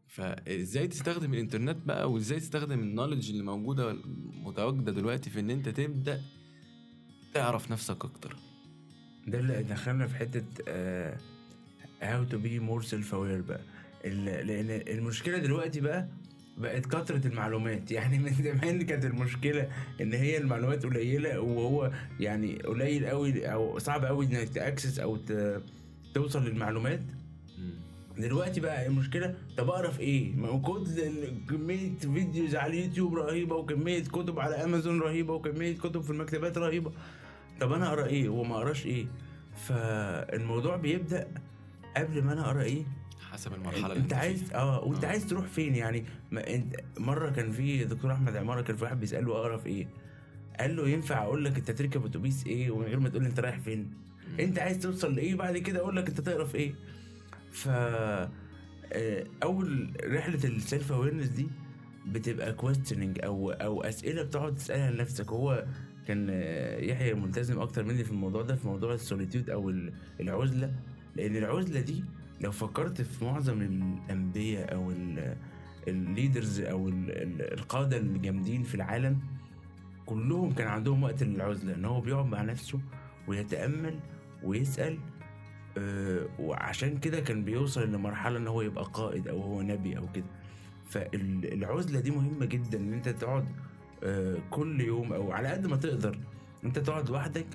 فازاي 0.06 0.88
تستخدم 0.88 1.34
الإنترنت 1.34 1.86
بقى 1.86 2.12
وازاي 2.12 2.40
تستخدم 2.40 2.80
النولج 2.80 3.30
اللي 3.30 3.42
موجودة 3.42 3.96
متواجدة 4.50 4.92
دلوقتي 4.92 5.30
في 5.30 5.40
إن 5.40 5.50
أنت 5.50 5.68
تبدأ 5.68 6.20
تعرف 7.34 7.70
نفسك 7.70 8.04
أكتر. 8.04 8.36
ده 9.26 9.38
اللي 9.38 9.62
دخلنا 9.62 10.06
في 10.06 10.14
حتة 10.16 10.44
how 12.02 12.24
to 12.32 12.34
be 12.36 12.60
more 12.70 12.86
self 12.90 13.10
aware 13.12 13.46
بقى 13.48 13.60
لأن 14.04 14.70
المشكلة 14.88 15.38
دلوقتي 15.38 15.80
بقى 15.80 16.08
بقت 16.58 16.86
كثرة 16.86 17.26
المعلومات. 17.26 17.90
يعني 17.96 18.18
من 18.18 18.32
زمان 18.34 18.82
كانت 18.82 19.04
المشكلة 19.04 19.68
إن 20.00 20.12
هي 20.12 20.38
المعلومات 20.38 20.86
قليلة 20.86 21.40
وهو 21.40 21.90
يعني 22.20 22.56
قليل 22.56 23.06
قوي 23.06 23.46
أو 23.52 23.78
صعب 23.78 24.04
قوي 24.04 24.26
إنك 24.26 24.48
تأكسس 24.48 24.98
أو 24.98 25.16
ت- 25.16 25.62
توصل 26.14 26.44
للمعلومات. 26.44 27.02
دلوقتي 28.20 28.60
بقى 28.60 28.86
المشكلة؟ 28.86 29.34
طب 29.56 29.70
اقرا 29.70 29.90
في 29.90 30.00
إيه؟ 30.00 30.32
ما 30.34 30.48
هو 30.48 30.60
كمية 31.48 31.90
فيديوز 32.00 32.54
على 32.56 32.72
اليوتيوب 32.80 33.14
رهيبة 33.14 33.56
وكمية 33.56 34.02
كتب 34.02 34.38
على 34.40 34.54
أمازون 34.64 35.00
رهيبة 35.00 35.34
وكمية 35.34 35.76
كتب 35.76 36.00
في 36.00 36.10
المكتبات 36.10 36.58
رهيبة. 36.58 36.92
طب 37.60 37.72
أنا 37.72 37.88
أقرأ 37.88 38.06
إيه؟ 38.06 38.28
وما 38.28 38.56
أقراش 38.56 38.86
إيه؟ 38.86 39.06
فالموضوع 39.68 40.76
بيبدأ 40.76 41.28
قبل 41.96 42.22
ما 42.24 42.32
أنا 42.32 42.40
أقرأ 42.46 42.62
إيه؟ 42.62 42.82
حسب 43.30 43.54
المرحلة 43.54 43.86
اللي 43.86 43.96
أنت. 43.96 44.12
عايز 44.12 44.52
آه 44.54 44.84
وأنت 44.84 45.04
آه. 45.04 45.08
عايز 45.08 45.26
تروح 45.26 45.46
فين 45.46 45.74
يعني؟ 45.74 46.04
ما 46.30 46.54
انت 46.54 46.76
مرة 46.98 47.30
كان 47.30 47.52
في 47.52 47.84
دكتور 47.84 48.12
أحمد 48.12 48.36
عمارة 48.36 48.60
كان 48.60 48.76
في 48.76 48.84
واحد 48.84 49.00
بيساله 49.00 49.32
اقرا 49.36 49.56
في 49.56 49.66
إيه؟ 49.68 49.88
قال 50.60 50.76
له 50.76 50.88
ينفع 50.88 51.22
أقول 51.22 51.44
لك 51.44 51.56
أنت 51.56 51.70
تركب 51.70 52.04
أتوبيس 52.06 52.46
إيه؟ 52.46 52.70
ومن 52.70 52.84
غير 52.84 53.00
ما 53.00 53.08
تقول 53.08 53.22
لي 53.22 53.28
أنت 53.28 53.40
رايح 53.40 53.58
فين؟ 53.58 53.90
أنت 54.40 54.58
عايز 54.58 54.78
توصل 54.78 55.14
لإيه؟ 55.14 55.34
بعد 55.34 55.58
كده 55.58 55.78
أقول 55.80 55.96
لك 55.96 56.08
أنت 56.08 56.20
تقرأ 56.20 56.44
في 56.44 56.58
إيه؟ 56.58 56.74
ف 57.50 57.68
آه، 57.68 59.26
أول 59.42 59.92
رحلة 60.04 60.44
ال 60.44 60.54
self 60.54 60.92
awareness 60.92 61.28
دي 61.28 61.48
بتبقى 62.06 62.52
questioning 62.52 63.18
أو 63.24 63.50
أو 63.50 63.82
أسئلة 63.82 64.22
بتقعد 64.22 64.54
تسألها 64.54 64.90
لنفسك. 64.90 65.30
هو 65.30 65.64
كان 66.06 66.26
آه، 66.30 66.78
يحيى 66.78 67.14
ملتزم 67.14 67.58
أكتر 67.60 67.84
مني 67.84 68.04
في 68.04 68.10
الموضوع 68.10 68.42
ده 68.42 68.56
في 68.56 68.66
موضوع 68.68 68.94
ال 68.94 69.01
solitude 69.01 69.50
أو 69.50 69.70
ال- 69.70 69.92
العزلة. 70.20 70.74
لأن 71.16 71.36
العزلة 71.36 71.80
دي 71.80 72.04
لو 72.40 72.50
فكرت 72.52 73.02
في 73.02 73.24
معظم 73.24 73.60
الأنبياء 73.62 74.74
أو 74.74 74.92
الليدرز 75.88 76.60
أو 76.60 76.88
ال- 76.88 77.10
ال- 77.10 77.52
القادة 77.58 77.96
الجامدين 77.96 78.62
في 78.62 78.74
العالم 78.74 79.18
كلهم 80.06 80.52
كان 80.52 80.68
عندهم 80.68 81.02
وقت 81.02 81.22
للعزلة. 81.22 81.74
إن 81.74 81.84
هو 81.84 82.00
بيقعد 82.00 82.26
مع 82.26 82.42
نفسه 82.42 82.80
ويتأمل 83.28 84.00
ويسأل 84.42 84.98
وعشان 86.38 86.98
كده 86.98 87.20
كان 87.20 87.44
بيوصل 87.44 87.92
لمرحلة 87.92 88.38
إن 88.38 88.46
هو 88.48 88.62
يبقى 88.62 88.84
قائد 88.84 89.28
أو 89.28 89.40
هو 89.42 89.62
نبي 89.62 89.98
أو 89.98 90.12
كده. 90.12 90.24
فالعزلة 90.90 92.00
دي 92.00 92.10
مهمة 92.10 92.46
جدا 92.46 92.78
إن 92.78 92.92
أنت 92.92 93.08
تقعد 93.08 93.48
آه، 94.04 94.36
كل 94.50 94.80
يوم 94.80 95.12
أو 95.12 95.32
على 95.32 95.48
قد 95.48 95.66
ما 95.66 95.76
تقدر 95.76 96.18
أنت 96.64 96.78
تقعد 96.78 97.10
لوحدك 97.10 97.46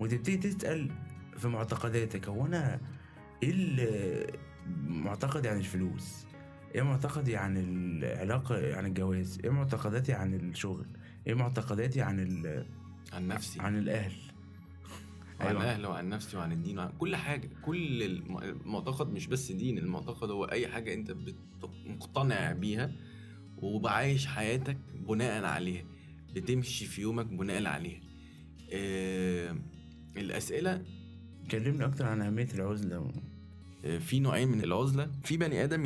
وتبتدي 0.00 0.36
تسأل 0.36 0.90
في 1.36 1.48
معتقداتك 1.48 2.28
هو 2.28 2.46
أنا 2.46 2.80
إيه 3.42 4.26
معتقدي 4.86 5.48
عن 5.48 5.56
الفلوس؟ 5.58 6.26
إيه 6.74 6.82
معتقدي 6.82 7.36
عن 7.36 7.56
العلاقة 7.56 8.76
عن 8.76 8.86
الجواز؟ 8.86 9.38
إيه 9.44 9.50
معتقداتي 9.50 10.12
عن 10.12 10.34
الشغل؟ 10.34 10.86
إيه 11.26 11.34
معتقداتي 11.34 12.00
عن 12.02 12.20
ال- 12.20 12.66
عن 13.12 13.28
نفسي. 13.28 13.60
عن 13.60 13.78
الأهل؟ 13.78 14.12
وعن 15.40 15.48
أيوة. 15.56 15.64
أهلي 15.64 15.86
وعن 15.88 16.08
نفسي 16.08 16.36
وعن 16.36 16.52
الدين 16.52 16.78
وعن 16.78 16.92
كل 16.98 17.16
حاجة. 17.16 17.50
كل 17.64 18.02
الم- 18.02 18.38
المعتقد 18.38 19.12
مش 19.12 19.26
بس 19.26 19.52
دين 19.52 19.78
المعتقد 19.78 20.30
هو 20.30 20.44
أي 20.44 20.68
حاجة 20.68 20.94
أنت 20.94 21.16
مقتنع 21.86 22.52
بيها 22.52 22.92
وبعايش 23.58 24.26
حياتك 24.26 24.76
بناء 25.08 25.44
عليها. 25.44 25.84
بتمشي 26.34 26.86
في 26.86 27.00
يومك 27.02 27.26
بناء 27.26 27.66
عليها. 27.66 28.00
آه 28.72 29.56
الأسئلة؟ 30.16 30.82
كلمني 31.50 31.84
أكتر 31.84 32.06
عن 32.06 32.22
أهمية 32.22 32.48
العزلة. 32.54 33.12
آه، 33.84 33.98
في 33.98 34.20
نوعين 34.20 34.48
من 34.48 34.64
العزلة. 34.64 35.10
في 35.24 35.36
بني 35.36 35.64
آدم 35.64 35.84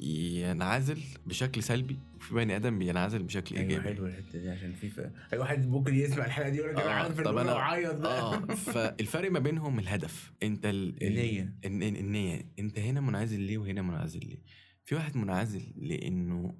ينعزل 0.00 1.00
بشكل 1.26 1.62
سلبي. 1.62 1.96
وفي 2.22 2.34
بني 2.34 2.56
آدم 2.56 2.78
بينعزل 2.78 3.22
بشكل 3.22 3.56
أيوه 3.56 3.68
إيجابي. 3.70 3.84
حلوة 3.94 4.08
الحتة 4.08 4.38
دي 4.38 4.50
عشان 4.50 4.72
في. 4.72 5.10
اي 5.32 5.38
واحد 5.38 5.68
ممكن 5.68 5.94
يسمع 5.94 6.24
الحلقة 6.26 6.48
دي 6.48 6.56
يقول 6.58 6.70
لك 6.70 6.80
أنا 6.80 6.90
آه، 6.90 6.94
عارف 6.94 7.20
ان 7.20 7.38
أنا 7.38 7.56
اعيط 7.56 7.94
ده 7.94 8.18
آه 8.20 8.40
فالفرق 8.72 9.30
ما 9.30 9.38
بينهم 9.38 9.78
الهدف. 9.78 10.32
أنت 10.42 10.66
ال... 10.66 11.02
النية. 11.02 11.56
الن- 11.64 11.96
النية. 11.96 12.52
أنت 12.58 12.78
هنا 12.78 13.00
منعزل 13.00 13.40
ليه 13.40 13.58
وهنا 13.58 13.82
منعزل 13.82 14.20
ليه؟ 14.20 14.38
في 14.84 14.94
واحد 14.94 15.16
منعزل 15.16 15.62
لأنه 15.76 16.54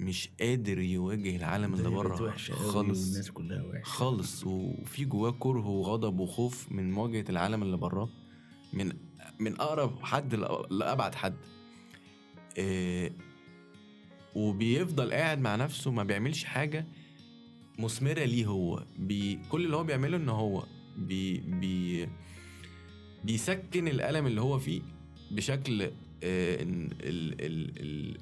مش 0.00 0.30
قادر 0.40 0.78
يواجه 0.78 1.36
العالم 1.36 1.74
اللي 1.74 1.88
بره 1.90 2.16
خالص. 2.36 2.74
والناس 2.76 3.30
كلها 3.30 3.62
وحشة. 3.62 3.82
خالص. 3.90 4.44
وفي 4.46 5.04
جواه 5.04 5.30
كره 5.38 5.66
وغضب 5.66 6.18
وخوف 6.20 6.72
من 6.72 6.90
مواجهة 6.90 7.24
العالم 7.30 7.62
اللي 7.62 7.76
براه 7.76 8.08
من 8.72 8.92
من 9.40 9.60
أقرب 9.60 10.02
حد 10.02 10.34
لأبعد 10.70 11.14
حد. 11.14 11.36
إيه 12.58 13.12
وبيفضل 14.36 15.12
قاعد 15.12 15.40
مع 15.40 15.56
نفسه 15.56 15.90
ما 15.90 16.02
بيعملش 16.04 16.44
حاجة 16.44 16.86
مثمرة 17.78 18.24
ليه 18.24 18.46
هو. 18.46 18.82
بي 18.98 19.38
كل 19.48 19.64
اللي 19.64 19.76
هو 19.76 19.84
بيعمله 19.84 20.16
إن 20.16 20.28
هو 20.28 20.64
بي 20.98 21.38
بي 21.40 22.08
بيسكن 23.24 23.88
الألم 23.88 24.26
اللي 24.26 24.40
هو 24.40 24.58
فيه 24.58 24.80
بشكل 25.30 25.82
آه 25.82 25.90
ال 26.62 26.88
ال 27.02 27.70
ال 27.80 28.16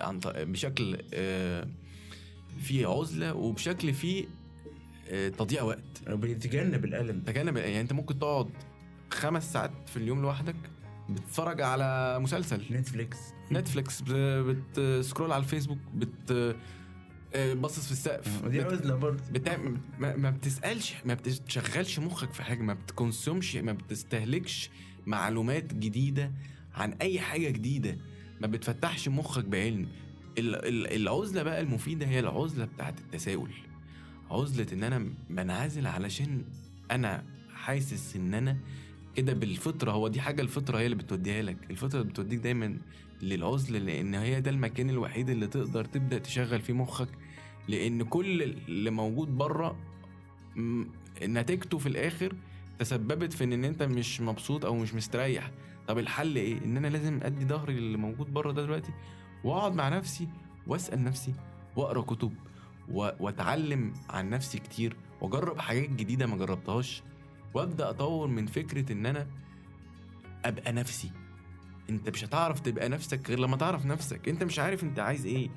عن 0.00 0.20
بشكل 0.24 0.98
آه 1.14 1.68
فيه 2.58 2.86
عزلة 2.86 3.34
وبشكل 3.34 3.92
فيه 3.94 4.24
آه، 5.08 5.28
تضييع 5.28 5.62
وقت. 5.62 6.08
بيتجنب 6.08 6.84
الألم. 6.84 7.20
تجنب 7.20 7.56
يعني 7.56 7.80
أنت 7.80 7.92
ممكن 7.92 8.18
تقعد 8.18 8.50
خمس 9.10 9.52
ساعات 9.52 9.70
في 9.88 9.96
اليوم 9.96 10.22
لوحدك 10.22 10.56
بتتفرج 11.10 11.60
على 11.60 12.18
مسلسل. 12.20 12.62
نتفليكس. 12.70 13.18
نتفليكس. 13.52 14.02
بت 14.02 14.34
scroll 14.34 15.32
على 15.32 15.42
الفيسبوك 15.42 15.78
بت 15.94 16.56
آه، 17.34 17.54
باصص 17.54 17.86
في 17.86 17.92
السقف. 17.92 18.44
ودي 18.44 18.58
بت- 18.60 18.72
عزلة 18.72 18.94
برضه. 18.94 19.22
بتعمل 19.32 19.76
ما, 19.98 20.16
ما 20.16 20.30
بتسألش 20.30 20.94
ما 21.04 21.14
بتشغلش 21.14 21.98
مخك 21.98 22.32
في 22.32 22.42
حاجة 22.42 22.62
ما 22.62 22.74
بت 22.74 22.89
consume 22.89 23.41
ش 23.41 23.56
ما 23.56 23.72
بتستهلكش 23.72 24.70
معلومات 25.06 25.74
جديدة 25.74 26.32
عن 26.74 26.92
أي 26.92 27.20
حاجة 27.20 27.48
جديدة. 27.50 27.98
ما 28.40 28.46
بتفتحش 28.46 29.08
مخك 29.08 29.44
بعلم. 29.44 29.88
ال- 30.38 30.54
ال- 30.68 31.02
العزلة 31.02 31.42
بقى 31.42 31.60
المفيدة 31.60 32.06
هي 32.06 32.20
العزلة 32.20 32.64
بتاعت 32.64 32.98
التساؤل. 33.00 33.50
عزلة 34.30 34.66
إن 34.72 34.82
أنا 34.84 35.06
بنعزل 35.30 35.86
علشان 35.86 36.44
أنا 36.90 37.24
حاسس 37.54 38.16
إن 38.16 38.34
أنا 38.34 38.56
كده 39.16 39.32
بالفطرة 39.32 39.92
هو 39.92 40.08
دي 40.08 40.20
حاجة 40.20 40.42
الفطرة 40.42 40.78
هي 40.78 40.84
اللي 40.86 40.96
بتوديها 40.96 41.42
لك. 41.42 41.56
الفطرة 41.70 42.02
بتوديك 42.02 42.38
دايما 42.38 42.78
للعزله 43.22 43.78
لأن 43.78 44.14
هي 44.14 44.40
ده 44.40 44.50
المكان 44.50 44.90
الوحيد 44.90 45.30
اللي 45.30 45.46
تقدر 45.46 45.84
تبدأ 45.84 46.18
تشغل 46.18 46.60
فيه 46.60 46.72
مخك. 46.72 47.08
لأن 47.68 48.02
كل 48.02 48.42
اللي 48.42 48.90
موجود 48.90 49.28
بره 49.38 49.76
نتيجته 51.22 51.78
في 51.78 51.86
الآخر 51.86 52.32
تسببت 52.78 53.32
في 53.32 53.44
إن 53.44 53.64
أنت 53.64 53.82
مش 53.82 54.20
مبسوط 54.20 54.64
أو 54.64 54.74
مش 54.76 54.94
مستريح. 54.94 55.50
طب 55.88 55.98
الحل 55.98 56.36
إيه؟ 56.36 56.64
إن 56.64 56.76
أنا 56.76 56.86
لازم 56.86 57.20
أدي 57.22 57.44
ظهري 57.44 57.74
للي 57.74 57.96
موجود 57.96 58.32
بره 58.32 58.52
ده 58.52 58.62
دلوقتي 58.62 58.92
وأقعد 59.44 59.74
مع 59.74 59.88
نفسي 59.88 60.28
وأسأل 60.66 61.04
نفسي 61.04 61.32
وأقرأ 61.76 62.00
كتب 62.02 62.32
وأتعلم 62.90 63.92
عن 64.10 64.30
نفسي 64.30 64.58
كتير 64.58 64.96
وأجرب 65.20 65.58
حاجات 65.58 65.90
جديدة 65.90 66.26
ما 66.26 66.36
جربتهاش. 66.36 67.02
وابدأ 67.54 67.90
أطور 67.90 68.28
من 68.28 68.46
فكرة 68.46 68.92
إن 68.92 69.06
أنا 69.06 69.26
أبقى 70.44 70.72
نفسي. 70.72 71.10
أنت 71.90 72.08
مش 72.08 72.24
هتعرف 72.24 72.60
تبقى 72.60 72.88
نفسك 72.88 73.28
غير 73.28 73.38
لما 73.38 73.56
تعرف 73.56 73.86
نفسك. 73.86 74.28
أنت 74.28 74.42
مش 74.44 74.58
عارف 74.58 74.84
أنت 74.84 74.98
عايز 74.98 75.26
إيه. 75.26 75.48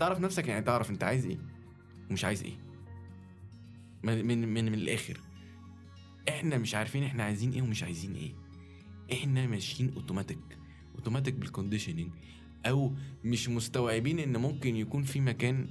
تعرف 0.00 0.20
نفسك 0.20 0.48
يعني 0.48 0.64
تعرف 0.64 0.90
أنت 0.90 1.04
عايز 1.04 1.26
إيه 1.26 1.38
ومش 2.10 2.24
عايز 2.24 2.42
إيه. 2.42 2.58
من 4.02 4.26
من 4.26 4.48
من, 4.48 4.64
من 4.64 4.74
الآخر. 4.74 5.20
إحنا 6.28 6.58
مش 6.58 6.74
عارفين 6.74 7.04
إحنا 7.04 7.22
عايزين 7.22 7.52
إيه 7.52 7.62
ومش 7.62 7.82
عايزين 7.82 8.14
إيه. 8.14 8.34
إحنا 9.12 9.46
ماشيين 9.46 9.94
automatic 9.94 10.58
automatic 10.94 11.34
بال 11.34 11.45
conditioning 11.45 12.10
أو 12.66 12.94
مش 13.24 13.48
مستوعبين 13.48 14.18
إن 14.18 14.36
ممكن 14.36 14.76
يكون 14.76 15.02
في 15.02 15.20
مكان 15.20 15.68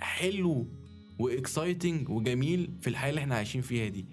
حلو 0.00 0.66
و 1.18 1.28
exciting 1.28 2.08
وجميل 2.08 2.70
في 2.80 2.90
الحياة 2.90 3.10
اللي 3.10 3.20
إحنا 3.20 3.34
عايشين 3.34 3.60
فيها 3.62 3.88
دي. 3.88 4.06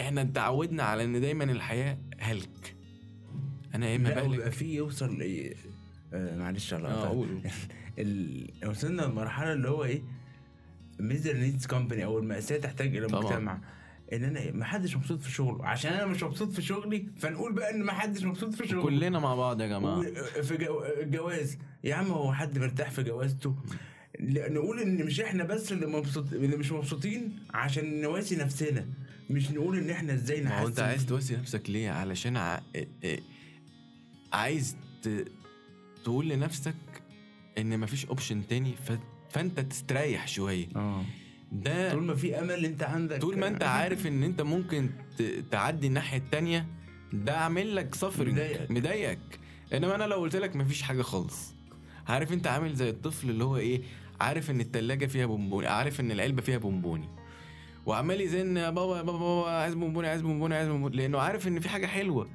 إحنا 0.00 0.22
اتعودنا 0.22 0.82
على 0.82 1.04
إن 1.04 1.20
دايما 1.20 1.44
الحياة 1.44 1.98
هلك. 2.18 2.74
أنا 3.74 3.86
يا 3.88 3.96
إما 3.96 4.10
بهلك. 4.14 4.48
في 4.48 4.74
يوصل 4.74 5.20
إيه 5.20 5.54
آه 6.12 6.36
معلش 6.38 6.74
على 6.74 6.88
ال... 7.98 8.50
وصلنا 8.66 9.02
لمرحلة 9.02 9.52
اللي 9.52 9.68
هو 9.68 9.84
إيه؟ 9.84 10.02
misery 11.00 11.36
needs 11.36 11.66
company 11.66 12.04
أو 12.04 12.18
المأساة 12.18 12.56
تحتاج 12.58 12.96
إلى. 12.96 13.06
مجتمع. 13.06 13.60
إن 14.12 14.24
أنا 14.24 14.52
ما 14.52 14.64
حدش 14.64 14.96
مبسوط 14.96 15.20
في 15.22 15.30
شغله. 15.30 15.66
عشان 15.66 15.92
أنا 15.92 16.06
مش 16.06 16.22
مبسوط 16.22 16.52
في 16.52 16.62
شغلي 16.62 17.06
فنقول 17.16 17.52
بقى 17.52 17.70
إن 17.74 17.82
ما 17.82 17.92
حدش 17.92 18.24
مبسوط 18.24 18.54
في 18.54 18.68
شغله. 18.68 18.82
كلنا 18.82 19.18
مع 19.18 19.34
بعض 19.34 19.60
يا 19.60 19.66
جماعة. 19.66 19.98
و- 19.98 20.42
في 20.42 20.56
جو- 20.56 20.84
الجواز 21.02 21.58
يا 21.84 21.94
عم 21.94 22.06
هو 22.06 22.32
حد 22.32 22.58
مرتاح 22.58 22.90
في 22.90 23.02
جوازته؟ 23.02 23.56
نقول 24.20 24.80
إن 24.80 25.04
مش 25.06 25.20
إحنا 25.20 25.44
بس 25.44 25.72
اللي 25.72 25.86
مبسوط 25.86 26.32
اللي 26.32 26.56
مش 26.56 26.72
مبسوطين 26.72 27.38
عشان 27.54 28.00
نواسي 28.00 28.36
نفسنا. 28.36 28.86
مش 29.30 29.50
نقول 29.50 29.78
إن 29.78 29.90
إحنا 29.90 30.14
إزاي 30.14 30.40
ما 30.40 30.60
هو 30.60 30.66
أنت 30.66 30.80
نحسن. 30.80 30.84
عايز 30.90 31.06
تواسي 31.06 31.36
نفسك 31.36 31.70
ليه؟ 31.70 31.90
علشان 31.90 32.36
ع... 32.36 32.60
عايز 34.32 34.76
ت... 35.02 35.24
تقول 36.04 36.28
لنفسك 36.28 36.74
إن 37.58 37.80
مفيش 37.80 38.06
option 38.06 38.46
تاني 38.46 38.74
ف... 38.86 38.92
فأنت 39.30 39.60
تستريح 39.60 40.28
شوية. 40.28 40.66
آه. 40.76 41.04
ده 41.52 41.92
طول 41.92 42.02
ما 42.02 42.14
في 42.14 42.38
أمل 42.40 42.64
أنت 42.64 42.82
عندك. 42.82 43.20
طول 43.20 43.38
ما 43.38 43.48
أنت 43.48 43.62
عارف 43.78 44.06
إن 44.06 44.22
أنت 44.22 44.42
ممكن 44.42 44.90
ت... 45.18 45.22
تعدي 45.50 45.86
الناحية 45.86 46.18
التانية 46.18 46.66
ده 47.12 47.36
عامل 47.36 47.76
لك 47.76 47.94
suffering 47.94 48.32
مضايقك. 48.32 48.70
مضايقك. 48.70 49.38
إنما 49.72 49.94
أنا 49.94 50.04
لو 50.04 50.16
قلت 50.16 50.36
لك 50.36 50.56
مفيش 50.56 50.82
حاجة 50.82 51.02
خالص. 51.02 51.54
عارف 52.08 52.32
أنت 52.32 52.46
عامل 52.46 52.74
زي 52.74 52.90
الطفل 52.90 53.30
اللي 53.30 53.44
هو 53.44 53.56
إيه؟ 53.56 53.82
عارف 54.20 54.50
إن 54.50 54.60
التلاجة 54.60 55.06
فيها 55.06 55.26
بونبوني 55.26 55.66
عارف 55.66 56.00
إن 56.00 56.10
العلبة 56.10 56.42
فيها 56.42 56.58
بونبوني. 56.58 57.08
وعمال 57.86 58.20
يزن 58.20 58.56
يا 58.56 58.70
بابا 58.70 58.96
يا 58.96 59.02
بابا, 59.02 59.18
بابا 59.18 59.50
عايز 59.50 59.74
بونبوني 59.74 60.08
عايز 60.08 60.22
بونبوني 60.22 60.54
عايز 60.54 60.68
بونبوني. 60.68 60.96
لأنه 60.96 61.18
عارف 61.18 61.48
إن 61.48 61.60
في 61.60 61.68
حاجة 61.68 61.86
حلوة. 61.86 62.28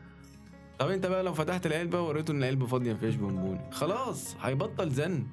طب 0.80 0.90
أنت 0.90 1.06
بقى 1.06 1.24
لو 1.24 1.34
فتحت 1.34 1.66
العلبة 1.66 2.02
ووريته 2.02 2.32
إن 2.32 2.38
العلبة 2.44 2.66
فاضية 2.68 2.94
مفيهاش 2.94 3.16
بونبوني. 3.16 3.72
خلاص 3.72 4.36
هيبطل 4.42 4.90
زن. 4.92 5.28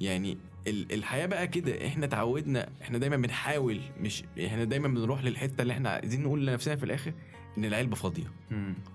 يعني 0.00 0.38
ال- 0.66 0.92
الحياة 0.92 1.26
بقى 1.26 1.48
كده. 1.48 1.86
إحنا 1.86 2.06
اتعودنا 2.06 2.68
إحنا 2.82 2.98
دايما 2.98 3.16
بنحاول 3.16 3.80
مش 4.00 4.24
إحنا 4.46 4.64
دايما 4.64 4.88
بنروح 4.88 5.24
للحتة 5.24 5.62
اللي 5.62 5.72
إحنا 5.72 5.90
عايزين 5.90 6.22
نقول 6.22 6.46
لنفسنا 6.46 6.76
في 6.76 6.84
الآخر 6.84 7.12
إن 7.58 7.64
العلبة 7.64 7.96
فاضية. 7.96 8.32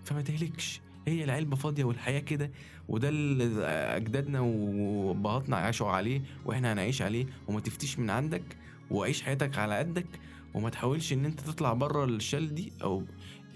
فما 0.04 0.22
تهلكش. 0.22 0.82
هي 1.08 1.24
العلبة 1.24 1.56
فاضية 1.56 1.84
والحياة 1.84 2.20
كده 2.20 2.52
وده 2.90 3.10
اللي 3.10 3.66
أجدادنا 3.68 4.40
وأبهاتنا 4.40 5.58
عاشوا 5.58 5.88
عليه 5.90 6.22
وإحنا 6.46 6.74
هنعيش 6.74 7.02
عليه 7.02 7.26
وما 7.48 7.60
تفتيش 7.60 8.00
من 8.00 8.10
عندك 8.10 8.44
وعيش 8.92 9.22
حياتك 9.22 9.58
على 9.58 9.78
قدك 9.78 10.06
وما 10.54 10.70
تحاولش 10.70 11.14
إن 11.14 11.26
أنت 11.26 11.40
تطلع 11.40 11.74
بره 11.74 12.06
ال 12.06 12.14
shell 12.14 12.56
دي 12.56 12.72
أو 12.84 13.04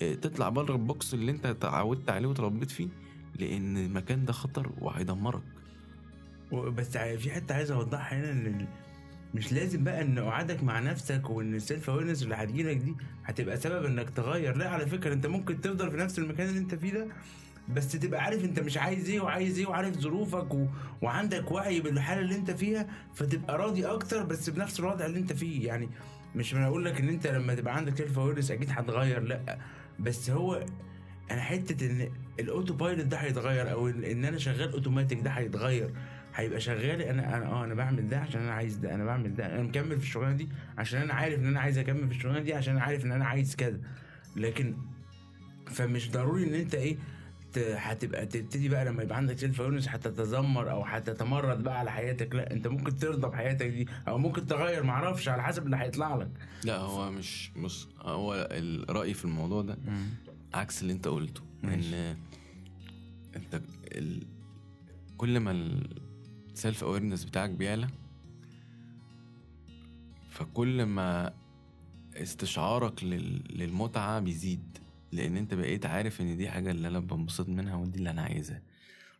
آه، 0.01 0.13
تطلع 0.13 0.50
بره 0.50 0.74
ال 0.74 0.83
box 0.83 1.13
اللي 1.13 1.32
أنت 1.32 1.46
اتعودت 1.46 2.10
عليه 2.10 2.27
وتربيت 2.27 2.72
فيه 2.72 2.88
لأن 3.39 3.77
المكان 3.77 4.25
ده 4.25 4.34
خطر 4.34 4.72
وهيدمرك. 4.82 5.41
بس 6.51 6.98
في 6.98 7.32
حتة 7.32 7.56
عايز 7.56 7.72
أوضحها 7.72 8.20
هنا 8.20 8.32
ال- 8.32 8.68
مش 9.33 9.53
لازم 9.53 9.83
بقى 9.83 10.01
إن 10.01 10.19
قعدك 10.19 10.63
مع 10.63 10.79
نفسك 10.79 11.29
وإن 11.29 11.55
ال 11.55 11.62
self 11.62 11.89
awareness 11.89 12.24
اللي 12.24 12.36
هتجيلك 12.36 12.77
دي 12.77 12.95
هتبقى 13.25 13.57
سبب 13.57 13.86
إنك 13.86 14.09
تغير. 14.09 14.55
لا 14.57 14.69
على 14.69 14.86
فكرة 14.86 15.13
أنت 15.13 15.27
ممكن 15.27 15.62
تفضل 15.62 15.91
في 15.91 15.98
نفس 15.98 16.19
المكان 16.19 16.48
اللي 16.50 16.59
أنت 16.59 16.75
فيه 16.75 16.93
ده 16.93 17.07
بس 17.75 17.91
تبقى 17.91 18.24
عارف 18.24 18.43
أنت 18.45 18.59
مش 18.59 18.77
عايز 18.77 19.09
إيه 19.09 19.19
وعايز 19.21 19.59
إيه 19.59 19.67
وعارف 19.67 19.98
ظروفك 19.98 20.53
و... 20.53 20.65
وعندك 21.01 21.51
وعي 21.51 21.81
بالحالة 21.81 22.21
اللي 22.21 22.36
أنت 22.36 22.51
فيها 22.51 22.88
فتبقى 23.15 23.57
راضي 23.57 23.86
أكتر 23.86 24.24
بس 24.24 24.50
بنفس 24.50 24.79
الوضع 24.79 25.05
اللي 25.05 25.19
أنت 25.19 25.33
فيه. 25.33 25.67
يعني 25.67 25.89
مش 26.36 26.53
من 26.53 26.62
أقول 26.63 26.86
لك 26.86 27.00
إن 27.00 27.09
أنت 27.09 27.27
لما 27.27 27.55
تبقى 27.55 27.75
عندك 27.75 27.98
self 27.98 28.19
awareness 28.19 28.51
أكيد 28.51 28.69
هتغير 28.71 29.19
لأ. 29.24 29.57
بس 30.00 30.29
هو 30.29 30.65
أنا 31.31 31.42
حتة 31.42 31.85
إن 31.85 32.09
ال 32.39 32.46
auto 32.46 32.74
pilot 32.74 33.05
ده 33.05 33.18
هيتغير 33.18 33.72
أو 33.72 33.87
إن 33.87 34.25
أنا 34.25 34.37
شغال 34.37 34.72
اوتوماتيك 34.74 35.20
ده 35.22 35.29
هيتغير. 35.29 35.94
هيبقى 36.39 36.59
شغال 36.59 37.01
أنا 37.01 37.37
أنا 37.37 37.45
آه 37.45 37.63
أنا 37.65 37.73
بعمل 37.73 38.09
ده 38.09 38.19
عشان 38.19 38.41
أنا 38.41 38.51
عايز 38.51 38.75
ده 38.77 38.95
أنا 38.95 39.05
بعمل 39.05 39.35
ده 39.35 39.45
أنا 39.55 39.63
مكمل 39.63 39.97
في 39.97 40.03
الشغلانة 40.03 40.35
دي 40.35 40.49
عشان 40.77 41.01
أنا 41.01 41.13
عارف 41.13 41.39
إن 41.39 41.45
أنا 41.45 41.59
عايز 41.59 41.77
أكمل 41.77 42.07
في 42.07 42.15
الشغلانة 42.15 42.39
دي 42.39 42.53
عشان 42.53 42.75
أنا 42.75 42.83
عارف 42.83 43.05
إن 43.05 43.11
أنا 43.11 43.25
عايز 43.25 43.55
كذا. 43.55 43.79
لكن 44.35 44.75
فمش 45.67 46.11
ضروري 46.11 46.43
إن 46.43 46.53
أنت 46.53 46.75
إيه 46.75 46.97
هتبقى 47.57 48.25
تبتدي 48.25 48.69
بقى 48.69 48.85
لما 48.85 49.03
يبقى 49.03 49.17
عندك 49.17 49.37
self 49.37 49.61
awareness 49.61 49.89
هتتذمر 49.89 50.71
أو 50.71 50.83
هتتمرد 50.83 51.63
بقى 51.63 51.79
على 51.79 51.91
حياتك. 51.91 52.35
لا 52.35 52.53
أنت 52.53 52.67
ممكن 52.67 52.97
ترضى 52.97 53.27
بحياتك 53.27 53.67
دي 53.67 53.87
أو 54.07 54.17
ممكن 54.17 54.45
تغير 54.45 54.83
معرفش 54.83 55.29
على 55.29 55.43
حسب 55.43 55.65
اللي 55.65 55.77
هيطلع 55.77 56.15
لك. 56.15 56.29
لا 56.63 56.77
هو 56.77 57.11
مش 57.11 57.51
بص 57.57 57.89
هو 58.01 58.47
الرأي 58.51 59.13
في 59.13 59.25
الموضوع 59.25 59.61
ده 59.61 59.77
عكس 60.53 60.81
اللي 60.81 60.93
أنت 60.93 61.07
قلته. 61.07 61.41
ماشي. 61.63 61.95
إن 62.11 62.17
أنت 63.35 63.61
ال... 63.91 64.23
كل 65.17 65.39
ما 65.39 65.51
ال 66.59 66.64
self 66.64 66.83
awareness 66.83 67.24
بتاعك 67.25 67.50
بيعلى؟ 67.50 67.87
فكل 70.29 70.83
ما 70.83 71.33
استشعارك 72.15 73.03
لل... 73.03 73.43
للمتعة 73.57 74.19
بيزيد 74.19 74.77
لأن 75.11 75.37
أنت 75.37 75.53
بقيت 75.53 75.85
عارف 75.85 76.22
إن 76.22 76.37
دي 76.37 76.50
حاجة 76.50 76.72
اللي 76.72 76.87
أنا 76.87 77.00
بنبسط 77.00 77.50
منها 77.50 77.75
ودي 77.75 77.98
اللي 78.00 78.09
أنا 78.09 78.22
عايزها. 78.22 78.61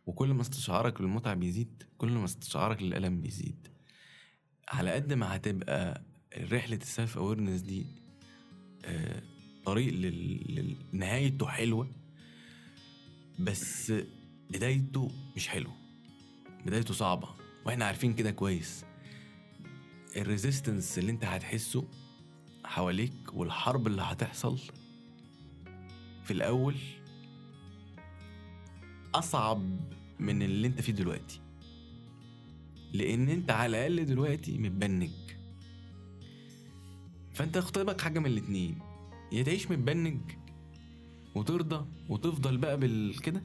وكل 0.06 0.28
ما 0.34 0.40
استشعارك 0.42 1.00
للمتعة 1.00 1.34
بيزيد 1.34 1.82
كل 1.98 2.12
ما 2.12 2.24
استشعارك 2.24 2.82
للألم 2.82 3.20
بيزيد. 3.20 3.68
على 4.68 4.90
قد 4.90 5.12
ما 5.12 5.36
هتبقى 5.36 6.02
رحلة 6.36 6.76
ال 6.76 6.84
self 6.84 7.18
awareness 7.18 7.60
دي 7.60 7.86
آه، 8.84 9.22
طريق 9.64 9.92
لل... 9.94 10.54
لل- 10.54 10.76
نهايته 10.92 11.46
حلوة 11.46 11.90
بس 13.38 13.92
بدايته 14.50 15.10
مش 15.36 15.48
حلوة. 15.48 15.79
بدايته 16.66 16.94
صعبة 16.94 17.28
وإحنا 17.66 17.84
عارفين 17.84 18.14
كده 18.14 18.30
كويس. 18.30 18.84
ال 20.16 20.23
resistance 20.23 20.98
اللي 20.98 21.12
أنت 21.12 21.24
هتحسه 21.24 21.84
حواليك 22.64 23.12
والحرب 23.34 23.86
اللي 23.86 24.02
هتحصل 24.02 24.58
في 26.24 26.30
الأول 26.30 26.76
أصعب 29.14 29.62
من 30.18 30.42
اللي 30.42 30.66
أنت 30.66 30.80
فيه 30.80 30.92
دلوقتي. 30.92 31.40
لأن 32.92 33.28
أنت 33.28 33.50
على 33.50 33.86
الأقل 33.88 34.06
دلوقتي 34.06 34.58
متبنج. 34.58 35.10
فأنت 37.32 37.58
قدامك 37.58 38.00
حاجة 38.00 38.18
من 38.18 38.26
الاتنين. 38.26 38.78
يا 39.32 39.42
تعيش 39.42 39.70
متبنج 39.70 40.20
وترضى 41.34 41.86
وتفضل 42.08 42.56
بقى 42.56 42.80
بالكده 42.80 43.42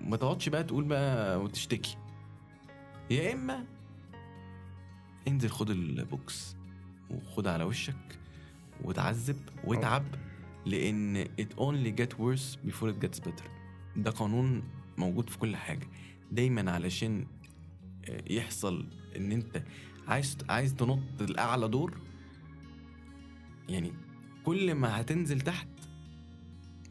ما 0.00 0.16
تقعدش 0.16 0.48
بقى 0.48 0.64
تقول 0.64 0.84
بقى 0.84 1.40
وتشتكي. 1.40 1.96
يا 3.10 3.32
إما 3.32 3.64
انزل 5.28 5.50
خد 5.50 5.70
البوكس 5.70 6.56
وخد 7.10 7.46
على 7.46 7.64
وشك 7.64 8.18
وتعذب 8.84 9.36
واتعب 9.64 10.04
لأن 10.66 11.24
it 11.24 11.58
only 11.58 12.00
get 12.00 12.18
worse 12.18 12.56
before 12.70 12.88
it 12.88 13.06
gets 13.06 13.20
better. 13.20 13.48
ده 13.96 14.10
قانون 14.10 14.62
موجود 14.98 15.30
في 15.30 15.38
كل 15.38 15.56
حاجة. 15.56 15.88
دايما 16.32 16.70
علشان 16.72 17.26
يحصل 18.30 18.86
إن 19.16 19.32
أنت 19.32 19.62
عايز 20.08 20.36
عايز 20.48 20.74
تنط 20.74 21.22
لأعلى 21.22 21.68
دور 21.68 21.98
يعني 23.68 23.92
كل 24.44 24.74
ما 24.74 25.00
هتنزل 25.00 25.40
تحت 25.40 25.68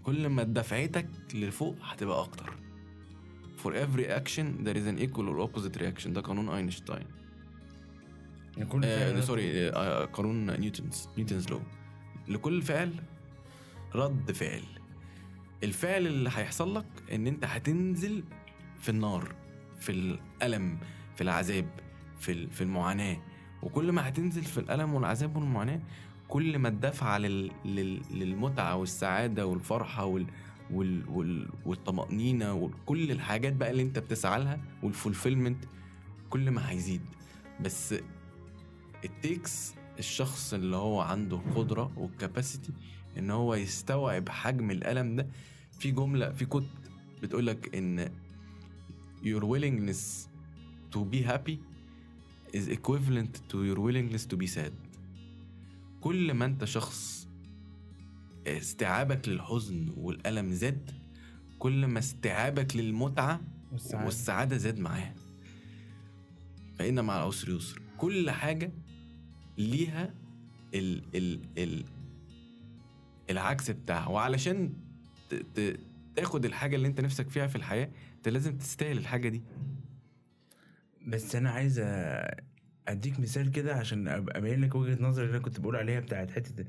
كل 0.04 0.28
ما 0.30 0.44
دفعتك 0.44 1.10
لفوق 1.34 1.76
هتبقى 1.82 2.22
أكتر. 2.24 2.57
For 3.64 3.72
every 3.74 4.06
action 4.20 4.46
there 4.66 4.78
is 4.78 4.86
an 4.92 4.98
equal 5.06 5.28
or 5.30 5.40
opposite 5.48 5.82
reaction. 5.82 6.08
ده 6.14 6.22
قانون 6.22 6.50
اينشتاين 6.50 7.06
يعني 8.58 8.70
كل 8.70 8.86
آه 8.86 9.12
فعل- 9.14 9.24
sorry 9.24 9.70
آه 9.70 10.06
قانون 10.06 10.60
Newton's 10.60 11.10
Newton's 11.18 11.48
law 11.50 11.62
لكل 12.28 12.62
فعل 12.62 12.94
رد 13.96 14.32
فعل. 14.32 14.62
الفعل 15.64 16.08
اللي 16.08 16.30
هيحصل 16.34 16.76
لك 16.76 16.86
إن 17.14 17.28
أنت 17.28 17.46
هتنزل 17.46 18.24
في 18.80 18.90
النار 18.90 19.36
في 19.80 19.92
الألم 19.92 20.78
في 21.16 21.22
العذاب 21.22 21.70
في 22.20 22.48
في 22.48 22.62
المعاناة. 22.62 23.18
وكل 23.64 23.92
ما 23.92 24.08
هتنزل 24.08 24.44
في 24.44 24.58
الألم 24.58 24.94
والعذاب 24.94 25.36
والمعاناة 25.36 25.82
كل 26.28 26.60
ما 26.60 26.68
الدفعة 26.68 27.18
لل... 27.18 27.52
لل... 27.66 28.02
للمتعة 28.12 28.76
والسعادة 28.76 29.46
والفرحة 29.46 30.06
وال... 30.06 30.26
وال... 30.72 31.10
وال... 31.10 31.50
والطمأنينة 31.66 32.54
وكل 32.54 33.12
الحاجات 33.12 33.54
بقى 33.54 33.72
اللي 33.72 33.82
انت 33.84 34.00
بتسعى 34.00 34.40
لها 34.44 34.60
وال 34.84 34.96
fulfillment 34.96 35.66
كل 36.30 36.52
ما 36.52 36.70
هيزيد. 36.72 37.02
بس 37.62 37.96
it 39.06 39.25
takes 39.25 39.74
الشخص 40.00 40.54
اللي 40.54 40.76
هو 40.76 41.02
عنده 41.02 41.38
القدرة 41.38 41.92
وال 41.98 42.13
capacity 42.13 42.74
إن 43.18 43.32
هو 43.32 43.56
يستوعب 43.56 44.30
حجم 44.30 44.72
الألم 44.72 45.16
ده. 45.16 45.28
في 45.80 45.92
جملة 45.92 46.32
في 46.32 46.46
quote 46.46 46.68
بتقولك 47.24 47.76
إن 47.76 48.12
your 49.24 49.42
willingness 49.44 50.28
to 50.96 51.00
be 51.00 51.22
happy 51.32 51.58
is 52.54 52.68
equivalent 52.70 53.34
to 53.52 53.58
your 53.68 53.80
willingness 53.80 54.26
to 54.34 54.38
be 54.38 54.48
sad. 54.48 54.72
كل 56.02 56.34
ما 56.34 56.46
أنت 56.46 56.64
شخص 56.66 57.27
استيعابك 58.48 59.30
للحزن 59.30 59.94
والألم 59.98 60.54
زاد 60.54 60.92
كل 61.60 61.86
ما 61.86 62.00
استيعابك 62.00 62.76
للمتعة 62.76 63.42
والسعادة. 63.72 64.06
والسعادة 64.06 64.58
زاد 64.58 64.80
معاه. 64.80 65.14
فإن 66.80 67.06
مع 67.06 67.18
العسر 67.18 67.50
يسر. 67.50 67.82
كل 67.98 68.32
حاجة 68.32 68.72
ليها 69.58 70.14
ال 70.74 71.04
ال 71.16 71.40
ال 71.58 71.86
العكس 73.30 73.72
بتاعها. 73.72 74.08
وعلشان 74.08 74.74
ت... 75.30 75.36
ت... 75.36 75.80
تاخد 76.16 76.46
الحاجة 76.46 76.76
اللي 76.76 76.88
انت 76.88 77.02
نفسك 77.02 77.30
فيها 77.30 77.48
في 77.48 77.56
الحياة 77.56 77.90
انت 78.18 78.30
لازم 78.30 78.58
تستاهل 78.58 78.98
الحاجة 78.98 79.30
دي. 79.30 79.42
بس 81.08 81.36
أنا 81.36 81.50
عايز 81.50 81.80
أديك 82.88 83.20
مثال 83.20 83.52
كده 83.52 83.76
عشان 83.76 84.08
ابين 84.08 84.62
لك 84.62 84.76
وجهة 84.76 85.04
نظري 85.04 85.26
اللي 85.26 85.36
أنا 85.38 85.44
كنت 85.46 85.60
بقول 85.60 85.76
عليها 85.76 86.00
بتاعت 86.00 86.32
حتة 86.32 86.66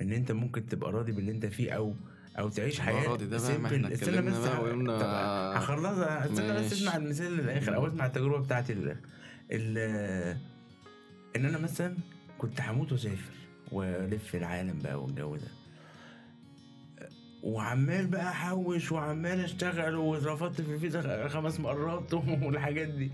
إن 0.00 0.12
أنت 0.12 0.32
ممكن 0.32 0.66
تبقى 0.66 0.92
راضي 0.92 1.12
باللي 1.12 1.32
أنت 1.32 1.46
فيه 1.46 1.70
أو 1.72 1.94
أو 2.38 2.48
تعيش 2.48 2.80
حياة 2.80 3.08
راضي 3.08 3.26
ده 3.26 3.38
بقى 3.38 3.58
ما 3.58 3.66
إحنا. 3.68 3.92
استنى 3.94 4.22
بس 4.30 4.36
وقلنا- 4.36 4.92
هخلصها 5.58 6.24
استنى 6.24 6.52
بس. 6.52 6.72
اسمع 6.72 6.96
المثال 6.96 7.32
للآخر 7.36 7.74
أو 7.74 7.86
اسمع 7.86 8.06
التجربة 8.06 8.44
بتاعتي 8.44 8.74
للآخر. 8.74 9.00
ال 9.52 9.78
إن 11.36 11.44
أنا 11.44 11.58
مثلا 11.58 11.96
كنت 12.38 12.60
هموت 12.60 12.92
وأسافر 12.92 13.32
وألف 13.72 14.34
العالم 14.36 14.78
بقى 14.84 15.02
والجو 15.02 15.36
ده. 15.36 15.48
وعمال 17.42 18.06
بقى 18.06 18.28
أحوش 18.30 18.92
وعمال 18.92 19.40
أشتغل 19.40 19.94
ورفضت 19.94 20.60
في 20.60 20.74
الفيزا 20.74 21.28
خمس 21.28 21.60
مرات 21.60 22.14
والحاجات 22.44 22.88
دي 22.88 23.10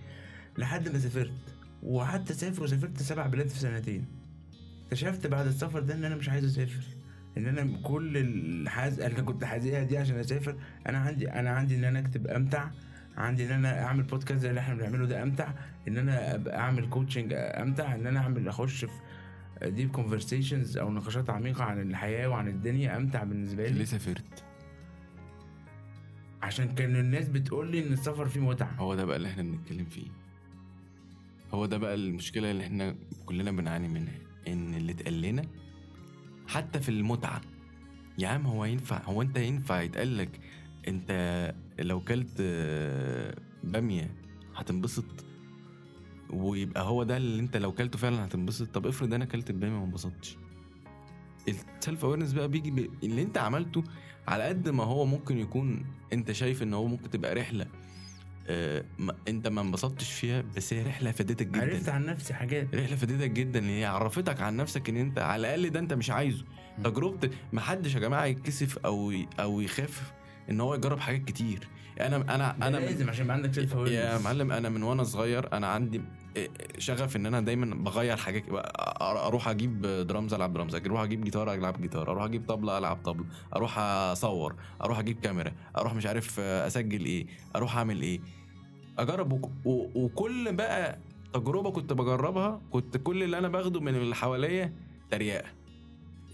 لحد 0.58 0.88
ما 0.88 0.98
سافرت. 0.98 1.32
وقعدت 1.82 2.30
أسافر 2.30 2.62
وسافرت 2.62 3.02
سبع 3.02 3.26
بلاد 3.26 3.48
في 3.48 3.58
سنتين. 3.58 4.04
اكتشفت 4.92 5.26
بعد 5.26 5.46
السفر 5.46 5.80
ده 5.80 5.94
إن 5.94 6.04
أنا 6.04 6.14
مش 6.16 6.28
عايز 6.28 6.44
أسافر. 6.44 6.84
إن 7.38 7.46
أنا 7.46 7.78
كل 7.82 8.16
الحزقة 8.16 9.00
اللي 9.00 9.22
كنت 9.22 9.44
حازقها 9.44 9.82
دي 9.82 9.98
عشان 9.98 10.16
أسافر 10.18 10.56
أنا 10.88 10.98
عندي 10.98 11.32
أنا 11.32 11.50
عندي 11.50 11.76
إن 11.76 11.84
أنا 11.84 11.98
أكتب 11.98 12.26
أمتع 12.26 12.70
عندي 13.16 13.46
إن 13.46 13.50
أنا 13.50 13.84
أعمل 13.84 14.02
بودكاست 14.02 14.40
زي 14.40 14.50
اللي 14.50 14.60
إحنا 14.60 14.74
بنعمله 14.74 15.06
ده 15.06 15.22
أمتع 15.22 15.52
إن 15.88 15.96
أنا 15.98 16.34
ابقى 16.34 16.58
أعمل 16.58 16.88
coaching 16.88 17.32
أمتع 17.36 17.94
إن 17.94 18.06
أنا 18.06 18.20
أعمل 18.20 18.48
أخش 18.48 18.84
في 18.84 18.92
deep 19.70 19.90
conversations 19.90 20.78
أو 20.78 20.90
نقاشات 20.92 21.30
عميقة 21.30 21.64
عن 21.64 21.80
الحياة 21.80 22.28
وعن 22.28 22.48
الدنيا 22.48 22.96
أمتع 22.96 23.24
بالنسبة 23.24 23.66
لي. 23.66 23.78
ليه 23.78 23.84
سافرت؟ 23.84 24.44
عشان 26.42 26.74
كان 26.74 26.96
الناس 26.96 27.28
بتقول 27.28 27.70
لي 27.70 27.86
إن 27.86 27.92
السفر 27.92 28.26
فيه 28.28 28.40
متعة. 28.40 28.72
هو 28.78 28.94
ده 28.94 29.04
بقى 29.04 29.16
اللي 29.16 29.28
إحنا 29.28 29.42
بنتكلم 29.42 29.84
فيه. 29.84 30.06
هو 31.52 31.66
ده 31.66 31.78
بقى 31.78 31.94
المشكلة 31.94 32.50
اللي 32.50 32.64
إحنا 32.64 32.94
كلنا 33.26 33.50
بنعاني 33.50 33.88
منها. 33.88 34.31
إن 34.48 34.74
اللي 34.74 34.92
اتقال 34.92 35.20
لنا 35.20 35.42
حتى 36.46 36.80
في 36.80 36.88
المتعة. 36.88 37.40
يا 38.18 38.28
عم 38.28 38.46
هو 38.46 38.64
ينفع 38.64 39.02
هو 39.04 39.22
أنت 39.22 39.36
ينفع 39.38 39.80
يتقال 39.82 40.16
لك 40.18 40.40
أنت 40.88 41.54
لو 41.78 42.00
كلت 42.00 42.36
آه، 42.40 43.34
بامية 43.64 44.14
هتنبسط؟ 44.56 45.04
ويبقى 46.30 46.82
هو 46.82 47.02
ده 47.02 47.16
اللي 47.16 47.40
أنت 47.40 47.56
لو 47.56 47.72
كلته 47.72 47.98
فعلا 47.98 48.24
هتنبسط؟ 48.24 48.74
طب 48.74 48.86
افرض 48.86 49.14
أنا 49.14 49.24
كلت 49.24 49.50
البامية 49.50 49.76
وما 49.76 49.84
انبسطتش. 49.84 50.36
ال 51.48 51.60
self 51.60 52.04
awareness 52.04 52.32
بقى 52.32 52.48
بيجي. 52.48 52.90
اللي 53.02 53.22
أنت 53.22 53.38
عملته 53.38 53.84
على 54.28 54.42
قد 54.44 54.68
ما 54.68 54.84
هو 54.84 55.04
ممكن 55.06 55.38
يكون 55.38 55.84
أنت 56.12 56.32
شايف 56.32 56.62
إن 56.62 56.74
هو 56.74 56.86
ممكن 56.86 57.10
تبقى 57.10 57.34
رحلة. 57.34 57.66
آه 58.48 58.84
ما 58.98 59.14
انت 59.28 59.48
ما 59.48 59.60
انبسطتش 59.60 60.12
فيها 60.12 60.42
بس 60.56 60.72
هي 60.72 60.82
رحلة 60.82 61.10
فادتك 61.12 61.46
جدا. 61.46 61.62
عرفت 61.62 61.88
عن 61.88 62.06
نفسي 62.06 62.34
حاجات. 62.34 62.74
رحلة 62.74 62.96
فادتك 62.96 63.30
جدا 63.30 63.58
ان 63.58 63.68
هي 63.68 63.84
عرفتك 63.84 64.40
عن 64.40 64.56
نفسك 64.56 64.88
إن 64.88 64.96
أنت 64.96 65.18
على 65.18 65.40
الأقل 65.40 65.70
ده 65.70 65.80
أنت 65.80 65.92
مش 65.92 66.10
عايزه. 66.10 66.44
تجربة 66.84 67.30
ما 67.52 67.60
حدش 67.60 67.94
يا 67.94 68.00
جماعة 68.00 68.24
يتكسف 68.24 68.78
أو 68.78 69.12
أو 69.40 69.60
يخاف 69.60 70.12
إن 70.50 70.60
هو 70.60 70.74
يجرب 70.74 70.98
حاجات 70.98 71.24
كتير. 71.24 71.68
أنا 72.00 72.16
أنا 72.16 72.34
أنا 72.34 72.66
أنا 72.68 72.76
لازم 72.76 73.10
عشان 73.10 73.24
يبقى 73.24 73.36
عندك 73.36 73.54
self 73.54 73.72
يا 73.74 74.18
معلم 74.18 74.52
أنا 74.52 74.68
من 74.68 74.82
وأنا 74.82 75.04
صغير 75.04 75.52
أنا 75.52 75.66
عندي 75.66 76.00
شغف 76.78 77.16
إن 77.16 77.26
أنا 77.26 77.40
دايما 77.40 77.74
بغير 77.74 78.16
حاجات 78.16 78.44
أروح 79.02 79.48
أجيب 79.48 79.82
درامز 79.82 80.34
ألعب 80.34 80.52
درامز 80.52 80.74
أروح 80.74 81.00
أجيب 81.02 81.24
جيتار 81.24 81.54
ألعب 81.54 81.80
جيتار 81.82 82.10
أروح 82.10 82.24
أجيب 82.24 82.46
طبلة 82.48 82.78
ألعب 82.78 82.96
طبلة 83.04 83.24
أروح 83.56 83.78
أصور 83.78 84.54
أروح 84.82 84.98
أجيب 84.98 85.20
كاميرا 85.20 85.52
أروح 85.78 85.94
مش 85.94 86.06
عارف 86.06 86.40
أسجل 86.40 87.04
إيه 87.04 87.26
أروح 87.56 87.76
أعمل 87.76 88.02
إيه. 88.02 88.20
أجرب 88.98 89.32
و- 89.32 89.48
وكل 90.04 90.52
بقى 90.52 90.98
تجربة 91.32 91.70
كنت 91.70 91.92
بجربها 91.92 92.60
كنت 92.70 92.96
كل 92.96 93.22
اللي 93.22 93.38
أنا 93.38 93.48
باخده 93.48 93.80
من 93.80 93.94
اللي 93.94 94.14
حواليا 94.14 94.72
تريقه 95.10 95.44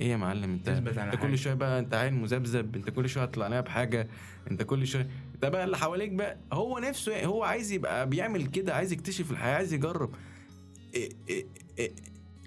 إيه 0.00 0.06
يا 0.10 0.16
معلم؟ 0.16 0.52
انت 0.52 0.68
انت. 0.68 0.88
كل 1.22 1.38
شوية 1.38 1.54
بقى 1.54 1.78
انت 1.78 1.94
عيل 1.94 2.14
مذبذب 2.14 2.76
انت 2.76 2.90
كل 2.90 3.08
شوية 3.08 3.24
هتطلع 3.24 3.46
لنا 3.46 3.60
بحاجة 3.60 4.08
انت 4.50 4.62
كل 4.62 4.86
شوية 4.86 5.08
ده 5.42 5.48
بقى 5.48 5.64
اللي 5.64 5.76
حواليك 5.78 6.10
بقى 6.12 6.36
هو 6.52 6.78
نفسه 6.78 7.24
هو 7.24 7.42
عايز 7.44 7.72
يبقى 7.72 8.08
بيعمل 8.08 8.46
كده 8.46 8.74
عايز 8.74 8.92
يكتشف 8.92 9.30
الحياة 9.30 9.54
عايز 9.56 9.72
يجرب. 9.72 10.10
إيه 10.94 11.08
إيه 11.28 11.46
إيه 11.78 11.92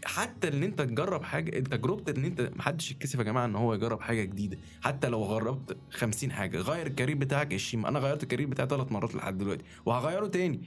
حتى 0.06 0.48
ان 0.48 0.64
انت 0.64 0.82
تجرب 0.82 1.24
حاجة 1.24 1.60
تجربة 1.60 2.12
ان 2.18 2.26
انت 2.26 2.52
محدش 2.56 2.92
يتكسف 2.92 3.20
يا 3.20 3.24
جماعة 3.24 3.46
ان 3.46 3.56
هو 3.56 3.74
يجرب 3.74 4.02
حاجة 4.02 4.24
جديدة. 4.24 4.58
حتى 4.82 5.10
لو 5.10 5.28
جربت 5.28 5.78
50 5.92 6.32
حاجة 6.32 6.58
غير 6.58 6.88
الكارير 6.88 7.16
بتاعك 7.18 7.54
20 7.54 7.86
أنا 7.86 8.00
غيرت 8.00 8.24
الكارير 8.24 8.48
بتاعي 8.48 8.68
ثلاث 8.70 8.92
مرات 8.92 9.16
لحد 9.16 9.38
دلوقتي 9.38 9.64
وهغيره 9.86 10.28
تاني. 10.28 10.62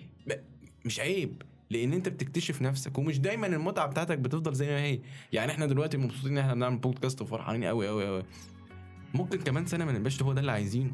مش 0.84 1.00
عيب. 1.00 1.42
لأن 1.74 1.92
انت 1.92 2.08
بتكتشف 2.08 2.62
نفسك 2.62 2.98
ومش 2.98 3.18
دايما 3.18 3.46
المتعة 3.46 3.86
بتاعتك 3.86 4.18
بتفضل 4.18 4.54
زي 4.54 4.66
ما 4.66 4.80
هي. 4.82 5.00
يعني 5.32 5.52
إحنا 5.52 5.66
دلوقتي 5.66 5.96
مبسوطين 5.96 6.32
إن 6.32 6.38
إحنا 6.38 6.54
بنعمل 6.54 6.76
بودكاست 6.78 7.22
وفرحانين 7.22 7.64
قوي 7.64 7.88
قوي 7.88 8.06
قوي 8.06 8.22
ممكن 9.14 9.38
كمان 9.38 9.66
سنة 9.66 9.84
ما 9.84 9.92
نبقاش 9.92 10.22
هو 10.22 10.32
ده 10.32 10.40
اللي 10.40 10.52
عايزينه. 10.52 10.92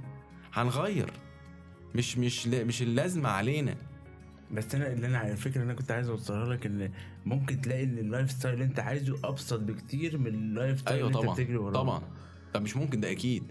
هنغير. 0.53 1.11
مش 1.95 2.19
مش 2.19 2.47
لا- 2.47 2.65
مش 2.65 2.83
اللازمة 2.83 3.29
علينا. 3.29 3.75
بس 4.53 4.75
أنا 4.75 4.93
اللي 4.93 5.07
أنا 5.07 5.31
الفكرة 5.33 5.55
اللي 5.61 5.65
أنا 5.65 5.75
كنت 5.75 5.91
عايز 5.91 6.09
أوصلها 6.09 6.55
لك 6.55 6.67
إن 6.67 6.91
ممكن 7.27 7.61
تلاقي 7.61 7.85
إن 7.85 7.99
ال 7.99 8.31
lifestyle 8.31 8.55
اللي 8.55 8.65
أنت 8.65 8.81
عايزه 8.81 9.19
أبسط 9.25 9.61
بكتير 9.61 10.19
من 10.19 10.27
ال 10.27 10.81
lifestyle 10.81 10.97
أيوه 10.97 11.09
اللي 11.09 11.19
أنت 11.19 11.25
طبعا 11.27 11.35
بتجري 11.37 11.57
وراه. 11.57 11.73
طبعا. 11.75 12.03
طب 12.55 12.63
مش 12.63 12.77
ممكن 12.77 13.01
ده 13.01 13.11
أكيد. 13.11 13.43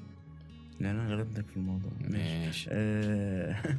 لا 0.80 0.92
أنا 0.92 1.16
غلبتك 1.16 1.46
في 1.48 1.58
الموضوع. 1.58 1.92
ماشي 2.02 2.46
ماشي. 2.46 2.70
آه، 2.72 3.56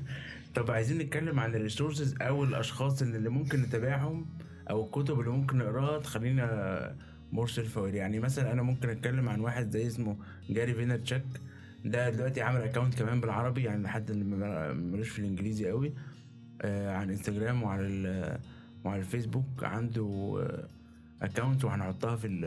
طب 0.55 0.71
عايزين 0.71 0.99
نتكلم 0.99 1.41
عن 1.41 1.55
ال 1.55 1.61
resources 1.61 2.15
أو 2.23 2.45
الأشخاص 2.45 3.03
اللي 3.03 3.29
ممكن 3.29 3.63
نتابعهم 3.63 4.27
أو 4.71 4.85
الكتب 4.87 5.21
اللي 5.21 5.31
ممكن 5.31 5.59
نقراها 5.59 5.99
تخلينا 5.99 6.97
more 7.33 7.49
self 7.49 7.77
يعني 7.77 8.21
مثلا 8.21 8.53
أنا 8.53 8.63
ممكن 8.63 8.89
أتكلم 8.89 9.29
عن 9.29 9.41
واحد 9.41 9.71
زي 9.71 9.87
اسمه 9.87 10.17
Gary 10.51 10.75
Vaynerchuk 10.75 11.25
ده 11.85 12.11
دلوقتي 12.11 12.43
عامل 12.43 12.61
account 12.61 12.95
كمان 12.95 13.21
بالعربي 13.21 13.63
يعني 13.65 13.83
لحد 13.83 14.11
اللي 14.11 14.25
ملوش 14.75 15.09
في 15.09 15.19
الإنجليزي 15.19 15.69
قوي. 15.71 15.93
آه، 16.63 17.03
انستجرام 17.03 17.63
وعلى 17.63 17.87
ال- 17.87 18.39
وعلى 18.85 19.01
الفيسبوك. 19.01 19.45
عنده 19.65 20.37
account 21.23 21.65
وهنحطها 21.65 22.17
في 22.17 22.27
ال 22.27 22.41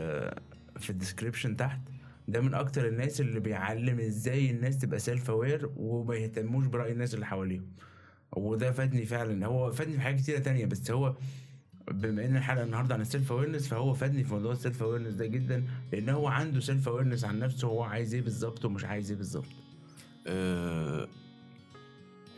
في 0.78 0.90
ال 0.90 0.95
description 0.95 1.56
تحت. 1.56 1.80
ده 2.28 2.40
من 2.40 2.54
أكتر 2.54 2.88
الناس 2.88 3.20
اللي 3.20 3.40
بيعلم 3.40 4.00
إزاي 4.00 4.50
الناس 4.50 4.78
تبقى 4.78 4.98
self 4.98 5.30
aware 5.30 5.70
وما 5.76 6.14
يهتموش 6.16 6.66
برأي 6.66 6.92
الناس 6.92 7.14
اللي 7.14 7.26
حواليهم. 7.26 7.66
وده 8.36 8.72
فادني 8.72 9.06
فعلا. 9.06 9.46
هو 9.46 9.72
فادني 9.72 9.94
في 9.94 10.00
حاجات 10.00 10.20
كتيرة 10.20 10.38
تانية 10.38 10.66
بس 10.66 10.90
هو 10.90 11.16
بما 11.90 12.24
إن 12.24 12.36
الحلقة 12.36 12.64
النهارده 12.64 12.94
عن 12.94 13.00
ال 13.00 13.06
self 13.06 13.32
awareness 13.32 13.68
فهو 13.68 13.94
فادني 13.94 14.24
في 14.24 14.32
موضوع 14.34 14.52
ال 14.52 14.58
self 14.58 14.82
awareness 14.82 15.14
ده 15.14 15.26
جدا 15.26 15.64
لأن 15.92 16.08
هو 16.08 16.28
عنده 16.28 16.60
self 16.60 16.88
awareness 16.88 17.24
عن 17.24 17.38
نفسه 17.38 17.68
هو 17.68 17.82
عايز 17.82 18.14
إيه 18.14 18.22
بالظبط 18.22 18.64
ومش 18.64 18.84
عايز 18.84 19.10
إيه 19.10 19.18
بالظبط. 19.18 19.46
آه 20.26 21.08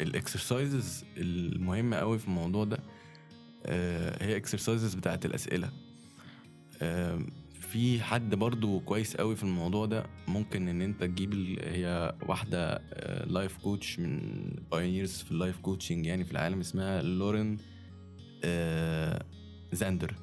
ال 0.00 0.11
exercises 0.11 1.04
المهمه 1.16 1.96
قوي 1.96 2.18
في 2.18 2.24
الموضوع 2.28 2.64
ده 2.64 2.78
آه 3.66 4.24
هي 4.24 4.36
exercises 4.36 4.94
بتاعت 4.94 5.26
الأسئلة. 5.26 5.70
آه 6.82 7.18
في 7.76 8.02
حد 8.02 8.34
برضو 8.34 8.80
كويس 8.80 9.16
قوي 9.16 9.36
في 9.36 9.42
الموضوع 9.42 9.86
ده 9.86 10.06
ممكن 10.28 10.68
إن 10.68 10.82
أنت 10.82 11.00
تجيب 11.00 11.34
هي 11.64 12.14
واحدة 12.28 12.78
life 13.26 13.56
coach 13.58 13.98
من 13.98 14.20
pioneers 14.70 15.12
في 15.22 15.30
ال 15.32 15.37
life 15.37 15.58
coaching 15.58 16.06
يعني 16.06 16.24
في 16.24 16.32
العالم 16.32 16.60
اسمها 16.60 17.02
Lauren 17.02 17.56
آه 18.44 19.24
Zander. 19.72 20.14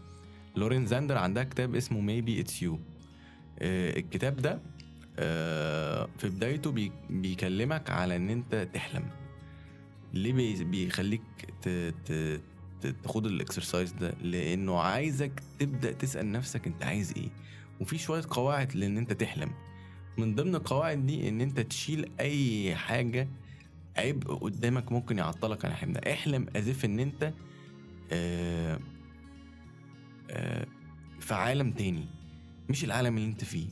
Lauren 0.56 0.86
Zander 0.86 1.18
عندها 1.18 1.44
كتاب 1.44 1.76
اسمه 1.76 2.02
Maybe 2.02 2.40
It's 2.40 2.62
You 2.64 2.80
الكتاب 3.62 4.36
ده 4.36 4.60
آه، 5.20 6.10
في 6.18 6.30
بدايته 6.30 6.72
بي- 6.72 6.92
بيكلمك 7.10 7.90
على 7.90 8.16
إن 8.16 8.30
أنت 8.30 8.68
تحلم. 8.74 9.04
ليه 10.14 10.34
بي- 10.34 10.64
بيخليك 10.64 11.22
تاخد 12.88 13.26
ال 13.26 13.33
exercise 13.33 13.92
ده 13.92 14.14
لأنه 14.22 14.80
عايزك 14.80 15.44
تبدأ 15.60 15.92
تسأل 15.92 16.32
نفسك 16.32 16.68
أنت 16.68 16.84
عايز 16.84 17.14
إيه. 17.18 17.30
وفي 17.80 17.98
شوية 17.98 18.24
قواعد 18.30 18.76
لأن 18.76 18.98
أنت 18.98 19.14
تحلم. 19.14 19.52
من 20.18 20.36
ضمن 20.36 20.56
القواعد 20.56 21.06
دي 21.06 21.30
إن 21.30 21.42
أنت 21.42 21.60
تشيل 21.60 22.12
أي 22.20 22.76
حاجة 22.76 23.28
عبء 23.98 24.34
قدامك 24.34 24.92
ممكن 24.92 25.18
يعطلك 25.18 25.66
عن 25.66 25.94
ده. 25.94 26.14
احلم 26.14 26.46
as 26.56 26.71
if 26.71 26.86
إن 26.86 27.00
أنت 27.00 27.34
آه 28.12 28.80
آه 30.32 30.68
في 31.20 31.34
عالم 31.34 31.72
تاني. 31.72 32.06
مش 32.70 32.84
العالم 32.84 33.18
اللي 33.18 33.28
أنت 33.30 33.44
فيه. 33.44 33.68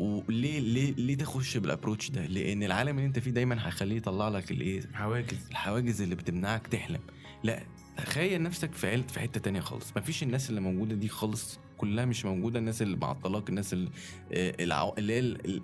وليه 0.00 0.60
ليه 0.60 0.92
ليه 0.92 1.14
تخش 1.16 1.56
بالابروتش 1.56 2.10
ده؟ 2.10 2.26
لأن 2.26 2.62
العالم 2.62 2.96
اللي 2.96 3.06
أنت 3.06 3.18
فيه 3.18 3.30
دايما 3.30 3.66
هيخليه 3.66 3.96
يطلع 3.96 4.28
لك 4.28 4.50
الإيه؟ 4.50 4.80
حواجز 4.94 5.46
الحواجز 5.50 6.02
اللي 6.02 6.14
بتمنعك 6.14 6.66
تحلم. 6.66 7.00
لا 7.44 7.62
تخيل 7.96 8.42
نفسك 8.42 8.72
في 8.72 8.86
عيلة 8.86 9.02
في 9.02 9.20
حتة 9.20 9.40
تانية 9.40 9.60
خالص. 9.60 9.96
مفيش 9.96 10.22
الناس 10.22 10.50
اللي 10.50 10.60
موجودة 10.60 10.94
دي 10.94 11.08
خالص 11.08 11.58
كلها 11.78 12.04
مش 12.04 12.24
موجودة. 12.24 12.58
الناس 12.58 12.82
اللي 12.82 12.96
معطلاك 12.96 13.48
الناس 13.48 13.72
اللي 13.72 13.90
آه،. 14.32 14.54
اللي 14.98 15.12
هي 15.12 15.18
ال- 15.18 15.44
ال- 15.46 15.62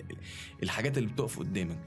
الحاجات 0.63 0.99
اللي 0.99 1.09
بتقف 1.09 1.39
قدامك. 1.39 1.79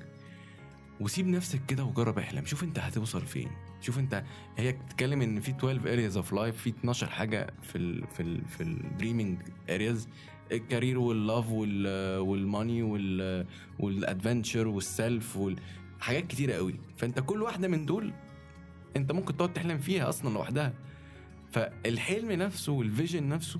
وسيب 1.00 1.28
نفسك 1.28 1.66
كده 1.68 1.84
وجرب 1.84 2.20
احلم. 2.20 2.46
شوف 2.46 2.64
أنت 2.64 2.80
هتوصل 2.80 3.26
فين. 3.26 3.50
شوف 3.82 4.00
أنت 4.00 4.24
هي 4.58 4.72
بتتكلم 4.72 5.22
إن 5.22 5.40
في 5.40 5.52
12 5.52 5.82
areas 6.12 6.16
of 6.18 6.34
life 6.34 6.58
في 6.58 6.70
12 6.70 7.10
حاجة 7.10 7.54
في 7.64 7.78
ال 7.78 8.08
في 8.08 8.24
ال 8.24 8.46
في 8.46 8.64
ال 8.64 8.72
dreaming 8.72 9.42
areas 9.70 10.08
ال 10.52 10.59
career 10.59 11.00
وال 11.00 11.16
love 11.16 11.50
وال 12.20 12.38
money 12.38 12.84
وال 13.80 13.96
adventure 13.96 14.68
وال 14.68 14.92
self 14.92 15.40
حاجات 16.00 16.28
كتيرة 16.28 16.54
قوي. 16.54 16.76
فانت 16.98 17.20
كل 17.20 17.42
واحدة 17.42 17.68
من 17.68 17.86
دول 17.86 18.14
انت 18.98 19.12
ممكن 19.12 19.38
تقعد 19.38 19.54
تحلم 19.54 19.78
فيها 19.78 20.10
أصلا 20.10 20.34
لوحدها. 20.34 20.74
فالحلم 21.52 22.32
نفسه 22.32 22.72
وال 22.72 22.86
vision 22.86 23.30
نفسه 23.30 23.60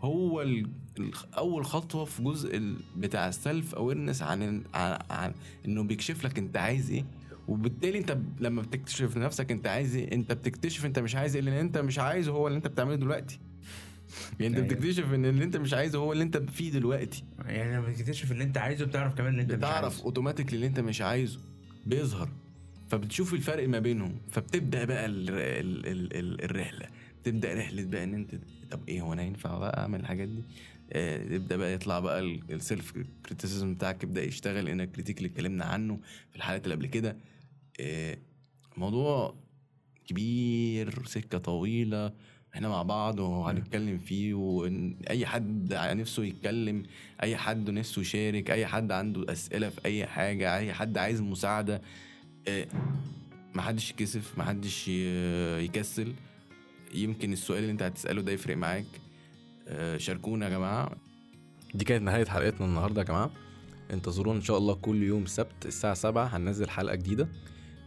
هو 0.00 0.46
أول 1.38 1.64
خطوة 1.64 2.04
في 2.04 2.22
جزء 2.22 2.74
بتاع 2.96 3.28
ال 3.28 3.37
self 3.37 3.74
awareness 3.74 4.22
عن, 4.22 4.64
عن 4.74 4.98
عن 5.10 5.34
إنه 5.66 5.82
بيكشف 5.82 6.24
لك 6.24 6.38
أنت 6.38 6.56
عايز 6.56 6.90
إيه. 6.90 7.04
وبالتالي 7.48 7.98
أنت 7.98 8.18
لما 8.40 8.62
بتكتشف 8.62 9.16
نفسك 9.16 9.52
أنت 9.52 9.66
عايز 9.66 9.96
إيه 9.96 10.12
أنت 10.12 10.32
بتكتشف 10.32 10.86
أنت 10.86 10.98
مش 10.98 11.16
عايز 11.16 11.36
إيه 11.36 11.40
اللي 11.40 11.60
أنت 11.60 11.78
مش 11.78 11.98
عايزه 11.98 12.32
هو 12.32 12.46
اللي 12.46 12.56
أنت 12.56 12.66
بتعمله 12.66 12.96
دلوقتي. 12.96 13.38
يعني 14.40 14.46
انت 14.46 14.56
أيوة. 14.56 14.68
بتكتشف 14.68 15.12
ان 15.14 15.24
اللي 15.24 15.44
انت 15.44 15.56
مش 15.56 15.74
عايزه 15.74 15.98
هو 15.98 16.12
اللي 16.12 16.24
انت 16.24 16.36
فيه 16.36 16.70
دلوقتي. 16.70 17.24
يعني 17.46 17.76
لما 17.76 17.88
بتكتشف 17.88 18.32
اللي 18.32 18.44
انت 18.44 18.58
عايزه 18.58 18.84
بتعرف 18.84 19.14
كمان 19.14 19.30
اللي 19.32 19.42
انت 19.42 19.52
مش 19.52 19.58
بتعرف 19.58 19.84
عايزه. 19.84 20.04
اوتوماتيكلي 20.04 20.54
اللي 20.56 20.66
انت 20.66 20.80
مش 20.80 21.00
عايزه 21.02 21.38
بيظهر. 21.86 22.28
فبتشوف 22.90 23.34
الفرق 23.34 23.68
ما 23.68 23.78
بينهم. 23.78 24.16
فبتبدأ 24.30 24.84
بقى 24.84 25.06
ال 25.06 25.30
ال 25.30 25.86
ال 25.86 26.16
ال 26.16 26.44
الرحلة. 26.44 26.86
تبدا 27.24 27.54
رحلة 27.54 27.84
بقى 27.84 28.04
إن 28.04 28.14
أنت 28.14 28.34
طب 28.70 28.80
إيه 28.88 29.00
هو 29.00 29.12
أنا 29.12 29.22
ينفع 29.22 29.58
بقى 29.58 29.80
أعمل 29.82 30.00
الحاجات 30.00 30.28
دي؟ 30.28 30.42
آه، 30.92 31.34
يبدأ 31.34 31.56
بقى 31.56 31.74
يطلع 31.74 31.98
بقى 32.00 32.20
ال 32.50 32.58
self 32.58 32.92
criticism 33.26 33.74
بتاعك 33.74 34.04
يبدأ 34.04 34.22
يشتغل 34.24 34.68
inner 34.68 34.90
critic 34.90 35.18
اللي 35.18 35.28
اتكلمنا 35.28 35.64
عنه 35.64 36.00
في 36.30 36.36
الحلقات 36.36 36.64
اللي 36.64 36.74
قبل 36.74 36.86
كده. 36.86 37.16
آه، 37.80 38.18
موضوع 38.76 39.34
كبير 40.06 41.04
سكة 41.06 41.38
طويلة 41.38 42.12
إحنا 42.54 42.68
مع 42.68 42.82
بعض 42.82 43.18
وهنتكلم 43.20 43.98
فيه 43.98 44.34
واي 44.34 45.26
حد 45.26 45.72
نفسه 45.74 46.24
يتكلم 46.24 46.82
أي 47.22 47.36
حد 47.36 47.70
نفسه 47.70 48.00
يشارك 48.00 48.50
أي 48.50 48.66
حد 48.66 48.92
عنده 48.92 49.32
أسئلة 49.32 49.68
في 49.68 49.80
أي 49.84 50.06
حاجة 50.06 50.56
أي 50.58 50.72
حد 50.72 50.98
عايز 50.98 51.20
مساعدة 51.20 51.82
آه، 52.48 52.66
محدش 53.54 53.90
يكسف 53.90 54.38
محدش 54.38 54.88
يكسل. 54.88 56.12
يمكن 56.94 57.32
السؤال 57.32 57.58
اللي 57.58 57.72
انت 57.72 57.82
هتسأله 57.82 58.22
ده 58.22 58.32
يفرق 58.32 58.56
معاك. 58.56 58.84
آه، 59.68 59.96
شاركونا 59.96 60.44
يا 60.46 60.50
جماعة. 60.50 60.90
دي 61.74 61.84
كانت 61.84 62.02
نهاية 62.04 62.24
حلقتنا 62.24 62.66
النهاردة 62.66 63.00
يا 63.02 63.06
جماعة. 63.06 63.30
انتظرونا 63.92 64.36
إن 64.38 64.42
شاء 64.44 64.58
الله 64.58 64.74
كل 64.74 65.02
يوم 65.02 65.26
سبت 65.26 65.66
الساعة 65.66 65.94
سبعة 65.94 66.24
هننزل 66.24 66.68
حلقة 66.68 66.94
جديدة. 66.94 67.28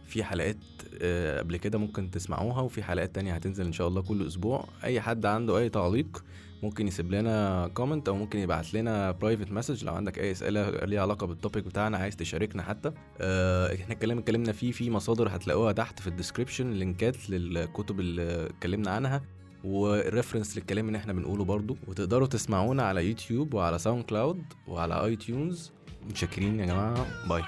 في 0.08 0.24
حلقات 0.24 0.56
آه، 1.02 1.38
قبل 1.38 1.56
كده 1.56 1.78
ممكن 1.78 2.10
تسمعوها 2.10 2.60
وفي 2.60 2.82
حلقات 2.82 3.14
تانية 3.14 3.34
هتنزل 3.34 3.64
إن 3.66 3.72
شاء 3.72 3.88
الله 3.88 4.02
كل 4.02 4.26
أسبوع. 4.26 4.64
أي 4.84 5.00
حد 5.00 5.26
عنده 5.26 5.58
أي 5.58 5.68
تعليق 5.68 6.24
ممكن 6.62 6.88
يسيب 6.88 7.10
لنا 7.12 7.68
comment 7.74 8.08
أو 8.08 8.16
ممكن 8.16 8.38
يبعت 8.38 8.74
لنا 8.74 9.10
private 9.10 9.52
message 9.52 9.84
لو 9.84 9.94
عندك 9.94 10.18
أي 10.18 10.32
أسئلة 10.32 10.70
ليها 10.70 11.02
علاقة 11.02 11.26
بال 11.26 11.37
topic 11.37 11.64
بتاعنا 11.64 11.98
عايز 11.98 12.16
تشاركنا 12.16 12.62
حتى 12.62 12.92
آه، 13.20 13.74
إحنا 13.74 13.94
الكلام 13.94 14.18
اتكلمنا 14.18 14.52
فيه 14.52 14.72
في 14.72 14.90
مصادر 14.90 15.36
هتلاقوها 15.36 15.72
تحت 15.72 16.00
في 16.00 16.06
ال 16.06 16.11
description 16.11 16.70
لينكات 16.70 17.30
للكتب 17.30 18.00
اللي 18.00 18.46
اتكلمنا 18.46 18.90
عنها 18.90 19.22
وال 19.64 19.81
reference 19.81 20.56
للكلام 20.56 20.86
اللي 20.86 20.98
إحنا 20.98 21.12
بنقوله 21.12 21.44
برضو. 21.44 21.76
وتقدروا 21.88 22.26
تسمعونا 22.26 22.82
على 22.82 23.08
يوتيوب 23.08 23.54
وعلى 23.54 23.78
SoundCloud 23.78 24.42
وعلى 24.68 25.04
iTunes 25.04 25.72
متشكرين 26.08 26.60
يا 26.60 26.66
جماعة. 26.66 27.06
bye. 27.28 27.42